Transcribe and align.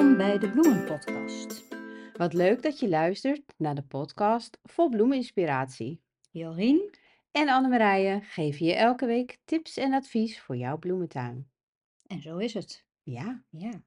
Welkom 0.00 0.18
bij 0.18 0.38
de 0.38 0.50
Bloemenpodcast. 0.50 1.68
Wat 2.16 2.32
leuk 2.32 2.62
dat 2.62 2.78
je 2.80 2.88
luistert 2.88 3.54
naar 3.56 3.74
de 3.74 3.82
podcast 3.82 4.58
vol 4.62 4.88
bloemeninspiratie. 4.88 6.00
Jorien, 6.30 6.90
En 7.30 7.48
Annemarije 7.48 8.20
geven 8.22 8.66
je 8.66 8.74
elke 8.74 9.06
week 9.06 9.38
tips 9.44 9.76
en 9.76 9.92
advies 9.92 10.40
voor 10.40 10.56
jouw 10.56 10.78
bloementuin. 10.78 11.50
en 12.06 12.22
zo 12.22 12.36
is 12.36 12.54
het. 12.54 12.84
Ja, 13.02 13.44
Ja. 13.50 13.82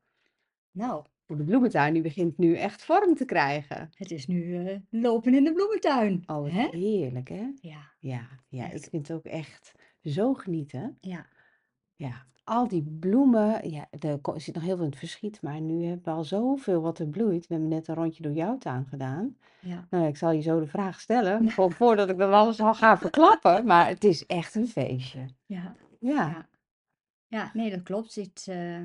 Nou, 0.72 1.06
de 1.26 1.44
bloementuin 1.44 1.94
die 1.94 2.02
begint 2.02 2.38
nu 2.38 2.56
echt 2.56 2.84
vorm 2.84 3.16
te 3.16 3.26
krijgen. 3.26 3.90
het 3.94 4.12
is 4.12 4.28
nu 4.28 4.68
eh, 4.68 4.80
lopen 4.90 5.34
in 5.34 5.44
de 5.44 5.54
bloementuin. 5.54 6.24
Oh, 6.26 6.54
hè? 6.54 6.68
heerlijk 6.78 7.30
hè? 7.30 7.52
Ja, 7.56 7.94
Ja, 8.00 8.28
ja, 8.50 8.72
ik 8.72 8.84
vind 8.90 9.08
het 9.08 9.18
ook 9.18 9.26
echt 9.26 9.72
zo 10.04 10.34
genieten. 10.34 10.98
ja, 11.02 11.28
Ja, 11.96 12.26
al 12.44 12.68
die 12.68 12.84
bloemen, 13.00 13.70
ja, 13.70 13.88
er 14.00 14.20
ko- 14.20 14.40
zit 14.40 14.56
nog 14.56 14.64
heel 14.64 14.76
veel 14.76 14.84
in 14.86 14.90
het 14.90 15.00
verschiet, 15.00 15.42
maar 15.42 15.62
nu 15.62 15.84
hebben 15.86 16.04
we 16.06 16.12
al 16.12 16.24
zoveel 16.24 16.82
wat 16.82 17.00
er 17.00 17.08
bloeit. 17.08 17.48
We 17.48 17.54
hebben 17.54 17.72
net 17.72 17.88
een 17.88 17.96
rondje 17.96 18.24
door 18.24 18.32
jouw 18.34 18.58
tuin 18.58 18.86
gedaan. 18.86 19.38
ja. 19.60 19.88
Nou, 19.90 20.08
ik 20.08 20.18
zal 20.18 20.32
je 20.32 20.42
zo 20.42 20.60
de 20.60 20.68
vraag 20.68 21.00
stellen, 21.00 21.50
voor, 21.52 21.72
voordat 21.72 22.10
ik 22.10 22.18
dan 22.18 22.34
alles 22.34 22.60
al 22.62 22.74
ga 22.74 22.98
verklappen, 22.98 23.66
maar 23.66 23.88
het 23.88 24.04
is 24.04 24.26
echt 24.26 24.56
een 24.56 24.68
feestje. 24.68 25.26
Ja, 25.46 25.76
Ja, 26.00 26.28
ja. 26.28 26.48
Ja, 27.28 27.52
nee, 27.54 27.70
dat 27.70 27.84
klopt. 27.84 28.16
Het, 28.16 28.46
eh, 28.50 28.82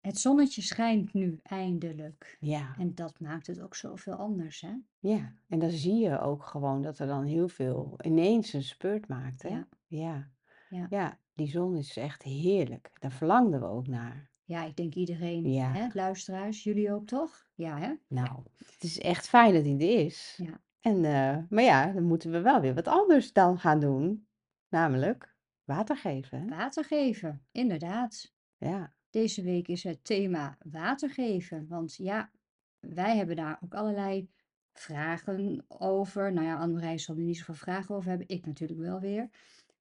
het 0.00 0.18
zonnetje 0.18 0.62
schijnt 0.62 1.12
nu 1.14 1.38
eindelijk. 1.42 2.36
ja. 2.40 2.74
En 2.78 2.94
dat 2.94 3.20
maakt 3.20 3.46
het 3.46 3.60
ook 3.60 3.74
zoveel 3.74 4.14
anders, 4.14 4.60
hè? 4.60 4.72
Ja, 4.98 5.32
en 5.48 5.58
dan 5.58 5.70
zie 5.70 5.94
je 5.96 6.20
ook 6.20 6.44
gewoon 6.44 6.82
dat 6.82 6.98
er 6.98 7.06
dan 7.06 7.24
heel 7.24 7.48
veel 7.48 7.94
ineens 8.02 8.52
een 8.52 8.62
spurt 8.62 9.08
maakt, 9.08 9.42
hè? 9.42 9.48
Ja. 9.48 9.66
Ja, 9.86 10.28
Ja. 10.68 10.86
ja, 10.90 11.18
die 11.34 11.48
zon 11.48 11.76
is 11.76 11.96
echt 11.96 12.22
heerlijk. 12.22 12.90
Daar 12.98 13.12
verlangden 13.12 13.60
we 13.60 13.66
ook 13.66 13.86
naar. 13.86 14.30
Ja, 14.44 14.64
ik 14.64 14.76
denk 14.76 14.94
iedereen, 14.94 15.50
Ja. 15.52 15.72
hè? 15.72 15.86
Luisteraars, 15.92 16.62
jullie 16.62 16.92
ook 16.92 17.06
toch? 17.06 17.46
Ja, 17.54 17.78
hè? 17.78 17.92
Nou, 18.08 18.42
het 18.56 18.82
is 18.82 18.98
echt 19.00 19.28
fijn 19.28 19.54
dat 19.54 19.64
hij 19.64 19.72
er 19.74 20.04
is. 20.04 20.38
Ja. 20.42 20.60
En, 20.80 21.04
eh, 21.04 21.38
maar 21.48 21.62
ja, 21.64 21.92
dan 21.92 22.02
moeten 22.02 22.30
we 22.30 22.40
wel 22.40 22.60
weer 22.60 22.74
wat 22.74 22.88
anders 22.88 23.32
dan 23.32 23.58
gaan 23.58 23.80
doen. 23.80 24.26
Namelijk 24.68 25.36
water 25.64 25.96
geven, 25.96 26.40
hè? 26.40 26.48
Water 26.48 26.84
geven, 26.84 27.46
inderdaad. 27.52 28.32
Ja, 28.56 28.94
Deze 29.10 29.42
week 29.42 29.68
is 29.68 29.82
het 29.84 30.04
thema 30.04 30.56
water 30.70 31.10
geven. 31.10 31.66
Want 31.68 31.96
ja, 31.96 32.30
wij 32.80 33.16
hebben 33.16 33.36
daar 33.36 33.58
ook 33.64 33.74
allerlei 33.74 34.30
vragen 34.72 35.64
over. 35.68 36.32
Nou 36.32 36.46
ja, 36.46 36.56
Anne-Marie 36.58 36.98
zal 36.98 37.16
er 37.16 37.22
niet 37.22 37.36
zoveel 37.38 37.54
vragen 37.54 37.94
over 37.94 38.08
hebben. 38.08 38.28
Ik 38.28 38.46
natuurlijk 38.46 38.80
wel 38.80 39.00
weer. 39.00 39.28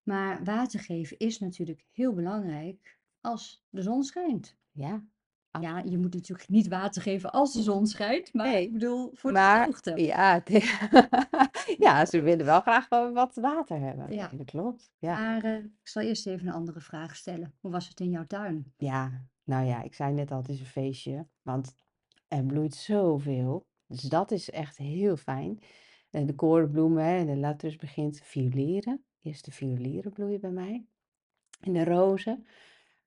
Maar 0.04 0.44
water 0.44 0.80
geven 0.80 1.18
is 1.20 1.40
natuurlijk 1.40 1.86
heel 1.92 2.14
belangrijk 2.14 3.00
als 3.22 3.66
de 3.70 3.82
zon 3.82 4.04
schijnt. 4.04 4.58
ja. 4.72 5.04
Af- 5.52 5.62
Ja, 5.62 5.78
je 5.86 5.98
moet 5.98 6.14
natuurlijk 6.14 6.50
niet 6.50 6.68
water 6.68 7.02
geven 7.02 7.32
als 7.32 7.54
de 7.54 7.62
zon 7.62 7.88
schijnt. 7.88 8.34
Maar 8.34 8.48
Nee, 8.48 8.62
ik 8.64 8.72
bedoel, 8.74 9.10
voor 9.14 9.32
maar 9.32 9.60
de 9.60 9.66
hoogte. 9.66 10.02
ja, 10.04 10.42
ja, 11.86 12.06
ze 12.06 12.22
willen 12.22 12.46
wel 12.46 12.62
graag 12.62 12.90
wat 12.90 13.36
water 13.36 13.80
hebben. 13.80 14.14
Ja. 14.14 14.28
Dat 14.28 14.46
klopt. 14.46 14.92
Ja. 14.98 15.20
Maar 15.20 15.44
eh, 15.44 15.56
ik 15.64 15.88
zal 15.88 16.02
eerst 16.02 16.28
even 16.28 16.48
een 16.48 16.54
andere 16.54 16.80
vraag 16.80 17.16
stellen. 17.16 17.54
Hoe 17.60 17.72
was 17.72 17.88
het 17.88 18.00
in 18.00 18.10
jouw 18.10 18.26
tuin? 18.28 18.74
Ja, 18.78 19.26
nou 19.44 19.66
ja, 19.66 19.82
ik 19.82 19.94
zei 19.94 20.14
net 20.14 20.32
al, 20.32 20.38
het 20.38 20.50
is 20.50 20.60
een 20.60 20.66
feestje, 20.66 21.28
want 21.42 21.76
er 22.28 22.44
bloeit 22.46 22.76
zoveel. 22.76 23.68
Dus 23.88 24.02
dat 24.02 24.32
is 24.32 24.50
echt 24.50 24.78
heel 24.78 25.18
fijn. 25.18 25.60
En 26.10 26.26
de 26.26 26.36
korenbloemen 26.36 27.04
en 27.06 27.26
de 27.26 27.38
latrus 27.38 27.76
begint 27.76 28.14
te 28.18 28.24
violeren. 28.24 29.04
Eerst 29.22 29.46
de 29.46 29.52
violeren 29.52 30.12
bloeien 30.12 30.40
bij 30.40 30.52
mij. 30.52 30.86
En 31.62 31.74
de 31.74 31.84
rozen. 31.84 32.46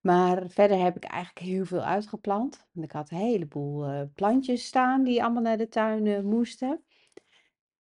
Maar 0.00 0.50
verder 0.50 0.78
heb 0.78 0.96
ik 0.96 1.04
eigenlijk 1.04 1.46
heel 1.46 1.64
veel 1.64 1.82
uitgeplant. 1.82 2.66
Want 2.72 2.86
ik 2.86 2.92
had 2.92 3.10
een 3.10 3.16
heleboel 3.16 3.84
eh, 3.86 4.02
plantjes 4.14 4.66
staan 4.66 5.04
die 5.04 5.22
allemaal 5.22 5.42
naar 5.42 5.56
de 5.56 5.68
tuin 5.68 6.26
moesten. 6.26 6.84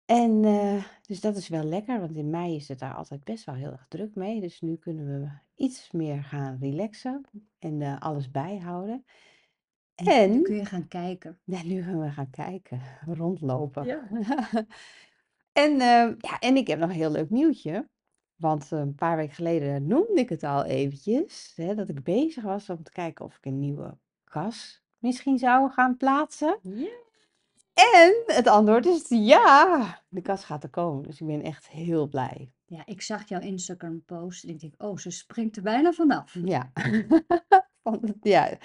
En 0.05 0.45
eh, 0.45 0.83
dus 1.01 1.21
dat 1.21 1.35
is 1.37 1.47
wel 1.47 1.63
lekker, 1.63 1.99
want 1.99 2.15
in 2.15 2.29
mei 2.29 2.55
is 2.55 2.67
het 2.67 2.79
daar 2.79 2.93
altijd 2.93 3.23
best 3.23 3.45
wel 3.45 3.55
heel 3.55 3.71
erg 3.71 3.85
druk 3.87 4.15
mee. 4.15 4.41
Dus 4.41 4.61
nu 4.61 4.75
kunnen 4.75 5.05
we 5.05 5.29
iets 5.63 5.91
meer 5.91 6.23
gaan 6.23 6.57
relaxen 6.59 7.21
en 7.59 7.81
eh, 7.81 7.99
alles 7.99 8.31
bijhouden. 8.31 9.05
Nu 9.95 10.05
nu 10.05 10.11
En 10.11 10.43
kun 10.43 10.55
je 10.55 10.65
gaan 10.65 10.87
kijken. 10.87 11.39
ja, 11.43 11.63
nu 11.63 11.83
gaan 11.83 11.99
we 11.99 12.09
gaan 12.09 12.29
kijken, 12.29 12.81
rondlopen. 13.19 13.85
Ja. 13.85 14.07
En, 15.51 15.77
ja, 16.17 16.39
en 16.39 16.55
ik 16.55 16.67
heb 16.67 16.79
nog 16.79 16.89
een 16.89 16.95
heel 16.95 17.11
leuk 17.11 17.29
nieuwtje. 17.29 17.89
Want 18.37 18.71
eh, 18.71 18.79
een 18.79 18.95
paar 18.95 19.15
weken 19.17 19.35
geleden 19.35 19.87
noemde 19.87 20.13
ik 20.21 20.29
het 20.29 20.43
al 20.43 20.63
eventjes. 20.65 21.53
Hè, 21.55 21.75
dat 21.75 21.89
ik 21.89 22.03
bezig 22.03 22.43
was 22.43 22.69
om 22.69 22.83
te 22.83 22.91
kijken 22.91 23.25
of 23.25 23.37
ik 23.37 23.45
een 23.45 23.59
nieuwe 23.59 23.97
kas 24.23 24.81
misschien 24.97 25.37
zou 25.37 25.69
gaan 25.71 25.97
plaatsen. 25.97 26.57
Ja. 26.61 26.87
En 27.73 28.23
het 28.25 28.47
antwoord 28.47 28.85
is 28.85 29.05
ja, 29.09 30.01
de 30.09 30.21
kas 30.21 30.43
gaat 30.43 30.63
er 30.63 30.69
komen. 30.69 31.03
Dus 31.03 31.21
ik 31.21 31.27
ben 31.27 31.41
echt 31.41 31.67
heel 31.67 32.07
blij. 32.07 32.51
Ja, 32.65 32.81
ik 32.85 33.01
zag 33.01 33.29
jouw 33.29 33.39
Instagram 33.41 34.03
post 34.05 34.43
en 34.43 34.49
ik 34.49 34.59
denk, 34.59 34.73
oh, 34.77 34.97
ze 34.97 35.09
springt 35.11 35.55
er 35.57 35.63
bijna 35.63 35.91
vanaf. 35.91 36.33
Ja. 36.43 36.71
Ja, 38.21 38.57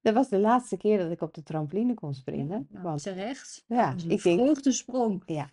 dat 0.00 0.14
was 0.14 0.28
de 0.28 0.38
laatste 0.38 0.76
keer 0.76 0.98
dat 0.98 1.10
ik 1.10 1.20
op 1.20 1.34
de 1.34 1.42
trampoline 1.42 1.94
kon 1.94 2.08
Ja, 2.08 2.14
springen. 2.14 2.66
nou, 2.70 2.84
Want 2.84 3.02
terecht. 3.02 3.64
ja, 3.66 3.88
Dat 3.90 3.96
is 3.98 4.04
een 4.04 4.10
ik 4.10 4.22
denk, 4.22 4.40
vreugdesprong. 4.40 5.22
ja. 5.26 5.50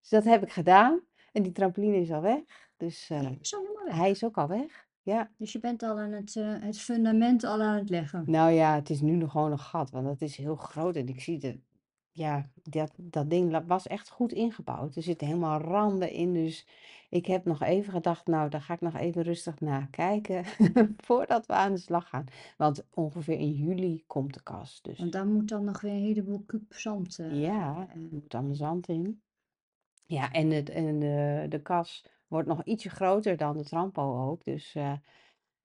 Dus 0.00 0.08
dat 0.08 0.24
heb 0.24 0.42
ik 0.42 0.52
gedaan. 0.52 1.00
En 1.32 1.42
die 1.42 1.52
trampoline 1.52 1.96
is 1.96 2.10
al 2.10 2.20
weg. 2.20 2.40
Dus 2.80 3.10
eh, 3.10 3.30
Is 3.40 3.54
hij 3.84 4.10
is 4.10 4.24
ook 4.24 4.38
al 4.38 4.48
weg. 4.48 4.88
Ja. 5.02 5.30
Dus 5.36 5.52
je 5.52 5.58
bent 5.60 5.82
al 5.82 5.98
aan 5.98 6.12
het, 6.12 6.36
eh, 6.36 6.54
het 6.60 6.78
fundament 6.78 7.44
al 7.44 7.62
aan 7.62 7.78
het 7.78 7.88
leggen. 7.90 8.24
Nou 8.26 8.50
ja, 8.50 8.74
het 8.74 8.90
is 8.90 9.00
nu 9.00 9.12
nog 9.16 9.30
gewoon 9.30 9.52
een 9.52 9.58
gat. 9.58 9.90
Want 9.90 10.06
dat 10.06 10.20
is 10.20 10.36
heel 10.36 10.56
groot. 10.56 10.96
En 10.96 11.08
ik 11.08 11.20
zie 11.20 11.38
het. 11.46 11.58
Ja, 12.12 12.50
dat, 12.62 12.92
dat 12.96 13.30
ding 13.30 13.66
was 13.66 13.86
echt 13.86 14.08
goed 14.10 14.32
ingebouwd. 14.32 14.96
Er 14.96 15.02
zitten 15.02 15.26
helemaal 15.26 15.60
randen 15.60 16.10
in. 16.12 16.32
Dus 16.32 16.66
ik 17.10 17.26
heb 17.26 17.44
nog 17.44 17.62
even 17.62 17.92
gedacht, 17.92 18.26
nou, 18.26 18.48
daar 18.50 18.60
ga 18.62 18.74
ik 18.74 18.80
nog 18.80 18.96
even 18.96 19.22
rustig 19.22 19.60
naar 19.60 19.88
kijken. 19.90 20.44
voordat 21.06 21.46
we 21.46 21.52
aan 21.52 21.72
de 21.72 21.78
slag 21.78 22.08
gaan. 22.08 22.24
Want 22.56 22.86
ongeveer 22.94 23.38
in 23.38 23.52
juli 23.52 24.04
komt 24.06 24.34
de 24.34 24.42
kas. 24.42 24.82
Dus 24.82 24.98
Want 24.98 25.12
daar 25.12 25.26
moet 25.26 25.48
dan 25.48 25.64
nog 25.64 25.80
weer 25.80 25.92
een 25.92 26.02
heleboel 26.02 26.42
kuub 26.46 26.74
zand. 26.74 27.18
eh, 27.18 27.40
ja, 27.42 27.86
er 27.94 28.00
moet 28.10 28.34
allemaal 28.34 28.54
zand 28.54 28.88
in. 28.88 29.22
Ja, 30.06 30.32
en, 30.32 30.50
het, 30.50 30.68
en 30.68 30.98
de, 30.98 31.46
de 31.48 31.62
kas 31.62 32.04
wordt 32.30 32.48
nog 32.48 32.64
ietsje 32.64 32.88
groter 32.90 33.36
dan 33.36 33.56
de 33.56 33.64
trampo 33.64 34.28
ook. 34.30 34.44
Dus 34.44 34.74
eh, 34.74 34.92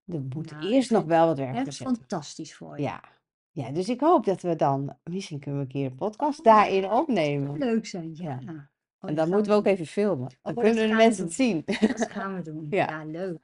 er 0.06 0.22
moet 0.36 0.52
nou, 0.52 0.68
eerst 0.68 0.92
nog 0.92 1.04
wel 1.04 1.26
wat 1.28 1.38
werk 1.38 1.58
gezet 1.58 1.78
worden. 1.78 1.98
fantastisch 1.98 2.56
voor 2.56 2.78
je. 2.78 2.84
Ja. 2.84 3.04
ja, 3.52 3.72
dus 3.72 3.90
ik 3.90 4.00
hoop 4.02 4.26
dat 4.26 4.42
we 4.42 4.56
dan, 4.56 4.98
misschien 5.04 5.40
kunnen 5.40 5.60
we 5.60 5.66
een 5.66 5.72
keer 5.72 5.86
een 5.86 5.96
podcast 5.96 6.44
daarin 6.44 6.86
opnemen. 6.92 7.58
Leuk 7.58 7.86
zijn, 7.86 8.16
Ja. 8.16 8.40
ja. 8.46 8.70
Oh, 9.00 9.10
En 9.12 9.16
dat 9.16 9.26
dan 9.26 9.30
moeten 9.36 9.52
we 9.52 9.58
ook 9.58 9.64
doen. 9.64 9.74
even 9.74 9.86
filmen. 9.86 10.30
Dan 10.30 10.38
Oh, 10.56 10.56
dat 10.56 10.64
kunnen 10.64 10.90
de 10.90 10.96
mensen 10.96 11.24
het 11.24 11.34
zien. 11.34 11.64
Dat 11.66 12.12
gaan 12.12 12.36
we 12.36 12.42
doen. 12.42 12.68
Ja. 12.80 12.90
Ja, 12.90 13.06
leuk. 13.06 13.40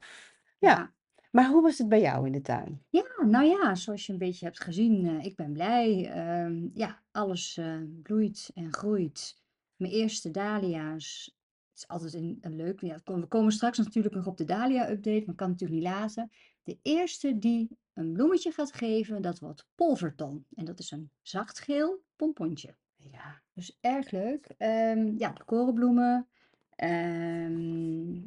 Ja. 0.59 0.69
Ja. 0.69 0.91
Maar 1.31 1.49
hoe 1.49 1.61
was 1.61 1.77
het 1.77 1.89
bij 1.89 2.01
jou 2.01 2.25
in 2.25 2.31
de 2.31 2.41
tuin? 2.41 2.81
Ja, 2.89 3.03
nou 3.25 3.45
ja, 3.45 3.75
zoals 3.75 4.05
je 4.05 4.11
een 4.13 4.17
beetje 4.19 4.45
hebt 4.45 4.61
gezien, 4.63 5.07
eh, 5.07 5.25
ik 5.25 5.35
ben 5.35 5.53
blij. 5.53 6.09
Ehm, 6.11 6.67
ja, 6.73 7.01
alles 7.11 7.57
eh, 7.57 7.75
bloeit 8.03 8.51
en 8.53 8.73
groeit. 8.73 9.41
Mijn 9.75 9.91
eerste 9.93 10.31
dahlia's, 10.31 11.37
is 11.81 11.87
altijd 11.87 12.13
een, 12.13 12.37
een 12.41 12.55
leuk. 12.55 12.81
Ja, 12.81 12.99
we 13.03 13.25
komen 13.27 13.51
straks 13.51 13.77
natuurlijk 13.77 14.15
nog 14.15 14.27
op 14.27 14.37
de 14.37 14.45
dahlia-update, 14.45 15.23
maar 15.25 15.35
kan 15.35 15.49
natuurlijk 15.49 15.79
niet 15.81 15.89
laten. 15.89 16.31
De 16.63 16.77
eerste 16.81 17.37
die 17.37 17.77
een 17.93 18.13
bloemetje 18.13 18.51
gaat 18.51 18.73
geven, 18.73 19.21
dat 19.21 19.39
wordt 19.39 19.65
polverton. 19.75 20.45
En 20.53 20.65
dat 20.65 20.79
is 20.79 20.91
een 20.91 21.11
zachtgeel 21.21 22.03
pompontje. 22.15 22.75
Ja, 22.95 23.41
Dus 23.53 23.77
erg 23.81 24.11
leuk. 24.11 24.45
Ehm, 24.57 25.17
ja, 25.17 25.31
de 25.31 25.43
korenbloemen. 25.43 26.27
ehm, 26.75 28.19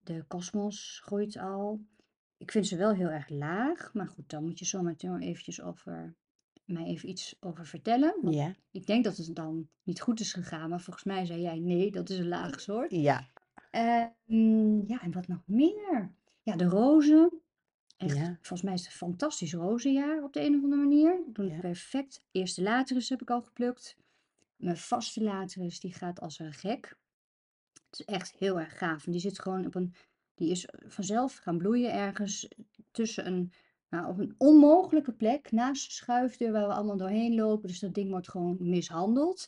de 0.00 0.24
kosmos 0.28 1.00
groeit 1.04 1.36
al. 1.36 1.80
Ik 2.36 2.50
vind 2.50 2.66
ze 2.66 2.76
wel 2.76 2.94
heel 2.94 3.08
erg 3.08 3.28
laag. 3.28 3.94
Maar 3.94 4.06
goed, 4.08 4.28
daar 4.28 4.42
moet 4.42 4.58
je 4.58 4.64
zo 4.64 4.82
meteen 4.82 5.20
eventjes 5.20 5.62
over, 5.62 6.14
mij 6.66 6.84
even 6.84 7.08
iets 7.08 7.36
over 7.40 7.66
vertellen. 7.66 8.18
Want 8.22 8.34
ja, 8.34 8.54
ik 8.70 8.86
denk 8.86 9.04
dat 9.04 9.16
het 9.16 9.34
dan 9.34 9.68
niet 9.82 10.00
goed 10.00 10.20
is 10.20 10.32
gegaan. 10.32 10.68
Maar 10.68 10.80
volgens 10.80 11.04
mij 11.04 11.24
zei 11.26 11.40
jij 11.40 11.58
nee, 11.58 11.90
dat 11.90 12.10
is 12.10 12.18
een 12.18 12.28
laag 12.28 12.60
soort. 12.60 12.90
ja, 12.90 13.26
Ehm, 13.76 14.86
ja, 14.86 15.02
en 15.02 15.12
wat 15.12 15.28
nog 15.28 15.42
meer? 15.46 16.14
Ja, 16.42 16.56
de 16.56 16.64
rozen. 16.64 17.40
Echt, 17.96 18.16
ja, 18.16 18.26
volgens 18.26 18.62
mij 18.62 18.74
is 18.74 18.80
het 18.80 18.90
een 18.90 18.96
fantastisch 18.96 19.52
rozenjaar 19.52 20.22
op 20.22 20.32
de 20.32 20.40
een 20.40 20.56
of 20.56 20.62
andere 20.62 20.82
manier. 20.82 21.20
Doen 21.26 21.44
het 21.44 21.54
ja. 21.54 21.60
perfect. 21.60 22.24
Eerste 22.30 22.62
laterus 22.62 23.08
heb 23.08 23.22
ik 23.22 23.30
al 23.30 23.42
geplukt. 23.42 23.96
Mijn 24.56 24.76
vaste 24.76 25.22
laterus 25.22 25.80
die 25.80 25.94
gaat 25.94 26.20
als 26.20 26.38
een 26.38 26.52
gek. 26.52 26.98
Het 27.72 28.00
is 28.00 28.04
echt 28.04 28.32
heel 28.38 28.60
erg 28.60 28.78
gaaf. 28.78 29.06
En 29.06 29.12
die 29.12 29.20
zit 29.20 29.40
gewoon 29.40 29.66
op 29.66 29.74
een, 29.74 29.94
die 30.34 30.50
is 30.50 30.68
vanzelf 30.86 31.36
gaan 31.36 31.58
bloeien 31.58 31.92
ergens 31.92 32.48
tussen 32.90 33.26
een, 33.26 33.52
nou, 33.88 34.08
op 34.08 34.18
een 34.18 34.34
onmogelijke 34.38 35.12
plek 35.12 35.52
naast 35.52 35.86
de 35.86 35.92
schuifdeur 35.92 36.52
waar 36.52 36.66
we 36.66 36.74
allemaal 36.74 36.96
doorheen 36.96 37.34
lopen. 37.34 37.68
Dus 37.68 37.78
dat 37.78 37.94
ding 37.94 38.10
wordt 38.10 38.28
gewoon 38.28 38.56
mishandeld. 38.60 39.46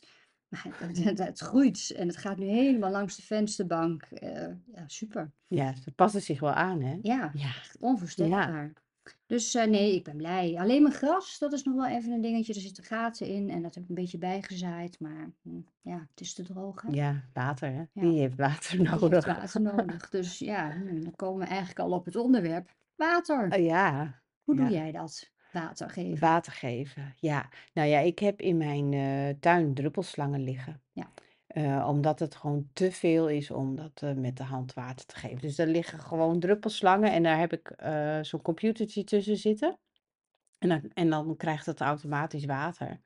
Maar 0.49 0.65
het, 0.77 1.03
het, 1.03 1.17
het 1.17 1.39
groeit 1.39 1.93
en 1.95 2.07
het 2.07 2.17
gaat 2.17 2.37
nu 2.37 2.45
helemaal 2.45 2.91
langs 2.91 3.15
de 3.15 3.21
vensterbank. 3.21 4.03
Eh, 4.03 4.47
ja, 4.73 4.83
super. 4.87 5.31
Ja, 5.47 5.75
ze 5.75 5.91
passen 5.91 6.21
zich 6.21 6.39
wel 6.39 6.51
aan, 6.51 6.81
hè? 6.81 6.97
Ja, 7.01 7.31
Ja, 7.33 7.45
echt 7.45 7.77
onvoorstelbaar. 7.79 8.73
Dus, 9.25 9.55
eh, 9.55 9.67
nee, 9.67 9.95
ik 9.95 10.03
ben 10.03 10.17
blij. 10.17 10.55
Alleen 10.57 10.81
mijn 10.81 10.93
gras, 10.93 11.37
dat 11.39 11.53
is 11.53 11.63
nog 11.63 11.75
wel 11.75 11.87
even 11.87 12.11
een 12.11 12.21
dingetje. 12.21 12.53
Er 12.53 12.61
zitten 12.61 12.83
gaten 12.83 13.27
in 13.27 13.49
en 13.49 13.61
dat 13.61 13.73
heb 13.73 13.83
ik 13.83 13.89
een 13.89 13.95
beetje 13.95 14.17
bijgezaaid, 14.17 14.99
maar, 14.99 15.31
hm, 15.41 15.59
ja, 15.81 16.07
het 16.09 16.21
is 16.21 16.33
te 16.33 16.43
droog, 16.43 16.81
hè? 16.81 16.89
Ja, 16.91 17.23
water, 17.33 17.71
hè? 17.71 17.83
Ja. 17.93 18.01
Die 18.01 18.19
heeft 18.19 18.35
water 18.35 18.77
Die 18.77 18.89
heeft 18.89 19.01
nodig. 19.01 19.25
water 19.25 19.61
nodig. 19.61 20.09
Dus 20.09 20.39
ja, 20.39 20.71
hm, 20.71 21.01
dan 21.01 21.15
komen 21.15 21.39
we 21.39 21.45
eigenlijk 21.47 21.79
al 21.79 21.91
op 21.91 22.05
het 22.05 22.15
onderwerp 22.15 22.75
water. 22.95 23.51
Oh 23.51 23.63
ja, 23.63 24.21
Hoe 24.49 24.57
doe 24.57 24.69
ja. 24.69 24.81
jij 24.81 24.91
dat? 24.91 25.31
Water 25.51 25.89
geven? 25.89 26.19
Water 26.19 26.51
geven, 26.51 27.13
ja. 27.19 27.49
Nou 27.73 27.87
ja, 27.87 27.99
ik 27.99 28.19
heb 28.19 28.41
in 28.41 28.57
mijn, 28.57 28.93
eh, 28.93 29.39
tuin 29.39 29.73
druppelslangen 29.73 30.43
liggen. 30.43 30.81
Ja. 30.91 31.09
Eh, 31.47 31.85
omdat 31.89 32.19
het 32.19 32.35
gewoon 32.35 32.69
te 32.73 32.91
veel 32.91 33.29
is 33.29 33.51
om 33.51 33.75
dat, 33.75 34.01
eh, 34.01 34.13
met 34.13 34.37
de 34.37 34.43
hand 34.43 34.73
water 34.73 35.05
te 35.05 35.15
geven. 35.15 35.37
Dus 35.39 35.57
er 35.57 35.67
liggen 35.67 35.99
gewoon 35.99 36.39
druppelslangen 36.39 37.11
en 37.11 37.23
daar 37.23 37.39
heb 37.39 37.53
ik, 37.53 37.69
eh, 37.69 38.19
zo'n 38.21 38.41
computertje 38.41 39.03
tussen 39.03 39.37
zitten. 39.37 39.79
En 40.57 40.69
dan 40.69 40.91
en 40.93 41.09
dan 41.09 41.35
krijgt 41.37 41.65
het 41.65 41.81
automatisch 41.81 42.45
water. 42.45 43.01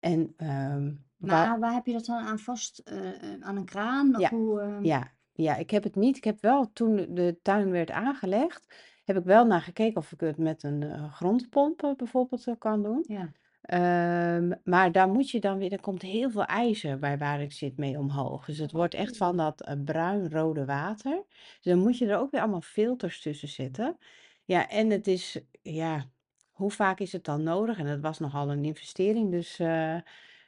En, 0.00 0.34
ehm, 0.36 0.92
wa 1.16 1.46
Maar 1.46 1.58
waar 1.58 1.72
heb 1.72 1.86
je 1.86 1.92
dat 1.92 2.04
dan 2.04 2.18
aan 2.26 2.38
vast, 2.38 2.78
eh, 2.78 3.32
eh, 3.32 3.40
aan 3.40 3.56
een 3.56 3.64
kraan 3.64 4.14
of 4.14 4.20
Ja, 4.20 4.30
hoe, 4.30 4.60
ehm? 4.60 4.84
ja, 4.84 5.12
ja, 5.32 5.56
ik 5.56 5.70
heb 5.70 5.82
het 5.82 5.96
niet 5.96 6.16
ik 6.16 6.24
heb 6.24 6.40
wel 6.40 6.72
toen 6.72 7.14
de 7.14 7.38
tuin 7.42 7.70
werd 7.70 7.90
aangelegd, 7.90 8.74
heb 9.08 9.16
ik 9.16 9.24
wel 9.24 9.46
naar 9.46 9.60
gekeken 9.60 9.96
of 9.96 10.12
ik 10.12 10.20
het 10.20 10.38
met 10.38 10.62
een, 10.62 10.82
eh, 10.82 11.12
grondpomp, 11.12 11.82
eh, 11.82 11.94
bijvoorbeeld, 11.96 12.46
eh, 12.46 12.54
kan 12.58 12.82
doen. 12.82 13.04
Ja. 13.06 13.32
Ehm, 13.60 14.52
maar 14.64 14.92
daar 14.92 15.08
moet 15.08 15.30
je 15.30 15.40
dan 15.40 15.58
weer 15.58 15.72
er 15.72 15.80
komt 15.80 16.02
heel 16.02 16.30
veel 16.30 16.44
ijzer 16.44 16.98
bij 16.98 17.18
waar 17.18 17.40
ik 17.40 17.52
zit 17.52 17.76
mee 17.76 17.98
omhoog. 17.98 18.44
Dus 18.44 18.58
het 18.58 18.72
wordt 18.72 18.94
echt 18.94 19.16
van 19.16 19.36
dat, 19.36 19.76
bruin-rode 19.84 20.64
water. 20.64 21.24
Dus 21.28 21.72
dan 21.72 21.78
moet 21.78 21.98
je 21.98 22.06
er 22.06 22.18
ook 22.18 22.30
weer 22.30 22.40
allemaal 22.40 22.60
filters 22.60 23.20
tussen 23.20 23.48
zetten. 23.48 23.98
Ja, 24.44 24.68
en 24.68 24.90
het 24.90 25.06
is 25.06 25.40
ja, 25.62 26.06
hoe 26.50 26.70
vaak 26.70 27.00
is 27.00 27.12
het 27.12 27.24
dan 27.24 27.42
nodig? 27.42 27.78
En 27.78 27.86
het 27.86 28.00
was 28.00 28.18
nogal 28.18 28.50
een 28.50 28.64
investering, 28.64 29.30
dus, 29.30 29.58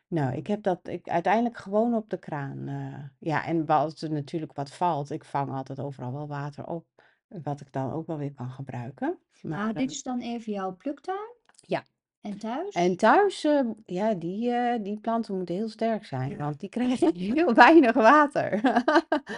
nou, 0.09 0.37
ik 0.37 0.47
heb 0.47 0.62
dat 0.62 0.89
ik 0.89 1.09
uiteindelijk 1.09 1.57
gewoon 1.57 1.95
op 1.95 2.11
de 2.11 2.19
kraan, 2.19 2.69
ja, 3.19 3.47
en 3.47 3.67
als 3.67 4.03
er 4.03 4.11
natuurlijk 4.12 4.53
wat 4.55 4.71
valt, 4.71 5.11
ik 5.11 5.25
vang 5.25 5.51
altijd 5.51 5.81
overal 5.81 6.12
wel 6.12 6.29
water 6.29 6.67
op, 6.67 6.87
wat 7.43 7.61
ik 7.61 7.73
dan 7.73 7.93
ook 7.93 8.06
wel 8.06 8.19
weer 8.19 8.35
kan 8.35 8.50
gebruiken. 8.50 9.19
Maar, 9.43 9.59
Maar 9.59 9.75
dit 9.75 9.88
eh 9.88 9.94
is 9.94 10.03
dan 10.03 10.21
even 10.21 10.53
jouw 10.53 10.77
pluktuin? 10.77 11.35
Ja. 11.61 11.85
En 12.21 12.38
thuis? 12.38 12.75
En 12.75 12.97
thuis, 12.97 13.44
eh, 13.44 13.61
ja, 13.87 14.15
die, 14.15 14.50
eh, 14.50 14.82
die 14.82 14.99
planten 14.99 15.37
moeten 15.37 15.55
heel 15.55 15.69
sterk 15.69 16.05
zijn, 16.05 16.37
want 16.37 16.61
die 16.61 16.69
krijgen 16.69 17.15
heel 17.35 17.55
weinig 17.55 17.93
water. 17.93 18.61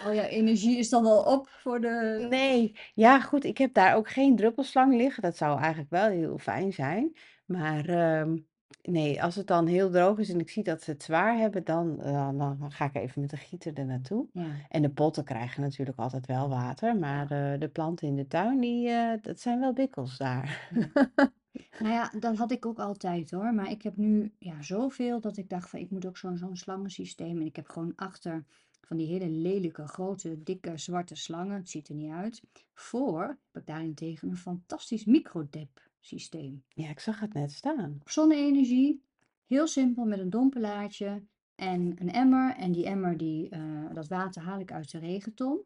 Al 0.04 0.14
jouw 0.14 0.24
energie 0.24 0.78
is 0.78 0.88
dan 0.88 1.06
al 1.06 1.22
op 1.22 1.48
voor 1.48 1.80
de 1.80 2.26
Nee, 2.30 2.76
ja 2.94 3.20
goed, 3.20 3.44
ik 3.44 3.58
heb 3.58 3.74
daar 3.74 3.96
ook 3.96 4.08
geen 4.08 4.36
druppelslang 4.36 4.96
liggen. 4.96 5.22
Dat 5.22 5.36
zou 5.36 5.58
eigenlijk 5.58 5.90
wel 5.90 6.08
heel 6.08 6.38
fijn 6.38 6.72
zijn. 6.72 7.16
Maar, 7.44 7.84
ehm, 7.84 8.36
nee, 8.82 9.22
als 9.22 9.34
het 9.34 9.46
dan 9.46 9.66
heel 9.66 9.90
droog 9.90 10.18
is 10.18 10.30
en 10.30 10.40
ik 10.40 10.50
zie 10.50 10.62
dat 10.62 10.82
ze 10.82 10.90
het 10.90 11.02
zwaar 11.02 11.36
hebben, 11.36 11.64
dan, 11.64 12.00
eh, 12.00 12.28
dan 12.38 12.72
ga 12.72 12.84
ik 12.84 12.94
even 12.94 13.20
met 13.20 13.30
de 13.30 13.36
gieter 13.36 13.74
er 13.74 13.86
naartoe. 13.86 14.26
Ja. 14.32 14.50
En 14.68 14.82
de 14.82 14.90
potten 14.90 15.24
krijgen 15.24 15.62
natuurlijk 15.62 15.98
altijd 15.98 16.26
wel 16.26 16.48
water, 16.48 16.96
maar, 16.96 17.30
eh, 17.30 17.60
de 17.60 17.68
planten 17.68 18.08
in 18.08 18.16
de 18.16 18.26
tuin, 18.26 18.60
die, 18.60 18.88
eh, 18.88 19.22
dat 19.22 19.40
zijn 19.40 19.60
wel 19.60 19.72
bikkels 19.72 20.18
daar. 20.18 20.68
Ja. 20.94 21.10
Nou 21.78 21.92
ja, 21.92 22.12
dat 22.18 22.36
had 22.36 22.50
ik 22.50 22.66
ook 22.66 22.78
altijd 22.78 23.30
hoor. 23.30 23.54
Maar 23.54 23.70
ik 23.70 23.82
heb 23.82 23.96
nu 23.96 24.32
ja, 24.38 24.62
zoveel 24.62 25.20
dat 25.20 25.36
ik 25.36 25.48
dacht 25.48 25.70
van 25.70 25.78
ik 25.78 25.90
moet 25.90 26.06
ook 26.06 26.16
zo'n 26.16 26.36
zo'n 26.36 26.56
slangensysteem. 26.56 27.40
En 27.40 27.46
ik 27.46 27.56
heb 27.56 27.68
gewoon 27.68 27.92
achter 27.96 28.44
van 28.80 28.96
die 28.96 29.06
hele 29.06 29.28
lelijke, 29.28 29.86
grote, 29.86 30.42
dikke, 30.42 30.76
zwarte 30.76 31.14
slangen. 31.14 31.56
Het 31.56 31.68
ziet 31.68 31.88
er 31.88 31.94
niet 31.94 32.12
uit. 32.12 32.42
Voor 32.74 33.22
heb 33.26 33.62
ik 33.62 33.66
daarentegen 33.66 34.28
een 34.28 34.36
fantastisch 34.36 35.04
microdip 35.04 35.90
systeem. 36.06 36.64
Ja, 36.68 36.88
ik 36.88 37.00
zag 37.00 37.20
het 37.20 37.32
net 37.32 37.52
staan. 37.52 37.96
Op 38.00 38.10
zonne-energie, 38.10 39.02
heel 39.46 39.66
simpel 39.66 40.04
met 40.04 40.18
een 40.18 40.30
dompelaartje 40.30 41.22
en 41.54 41.80
een 42.00 42.10
emmer. 42.12 42.54
En 42.56 42.72
die 42.72 42.84
emmer, 42.86 43.16
die, 43.16 43.48
eh, 43.48 43.94
dat 43.94 44.08
water 44.08 44.42
haal 44.42 44.60
ik 44.60 44.72
uit 44.72 44.90
de 44.90 44.98
regenton. 44.98 45.60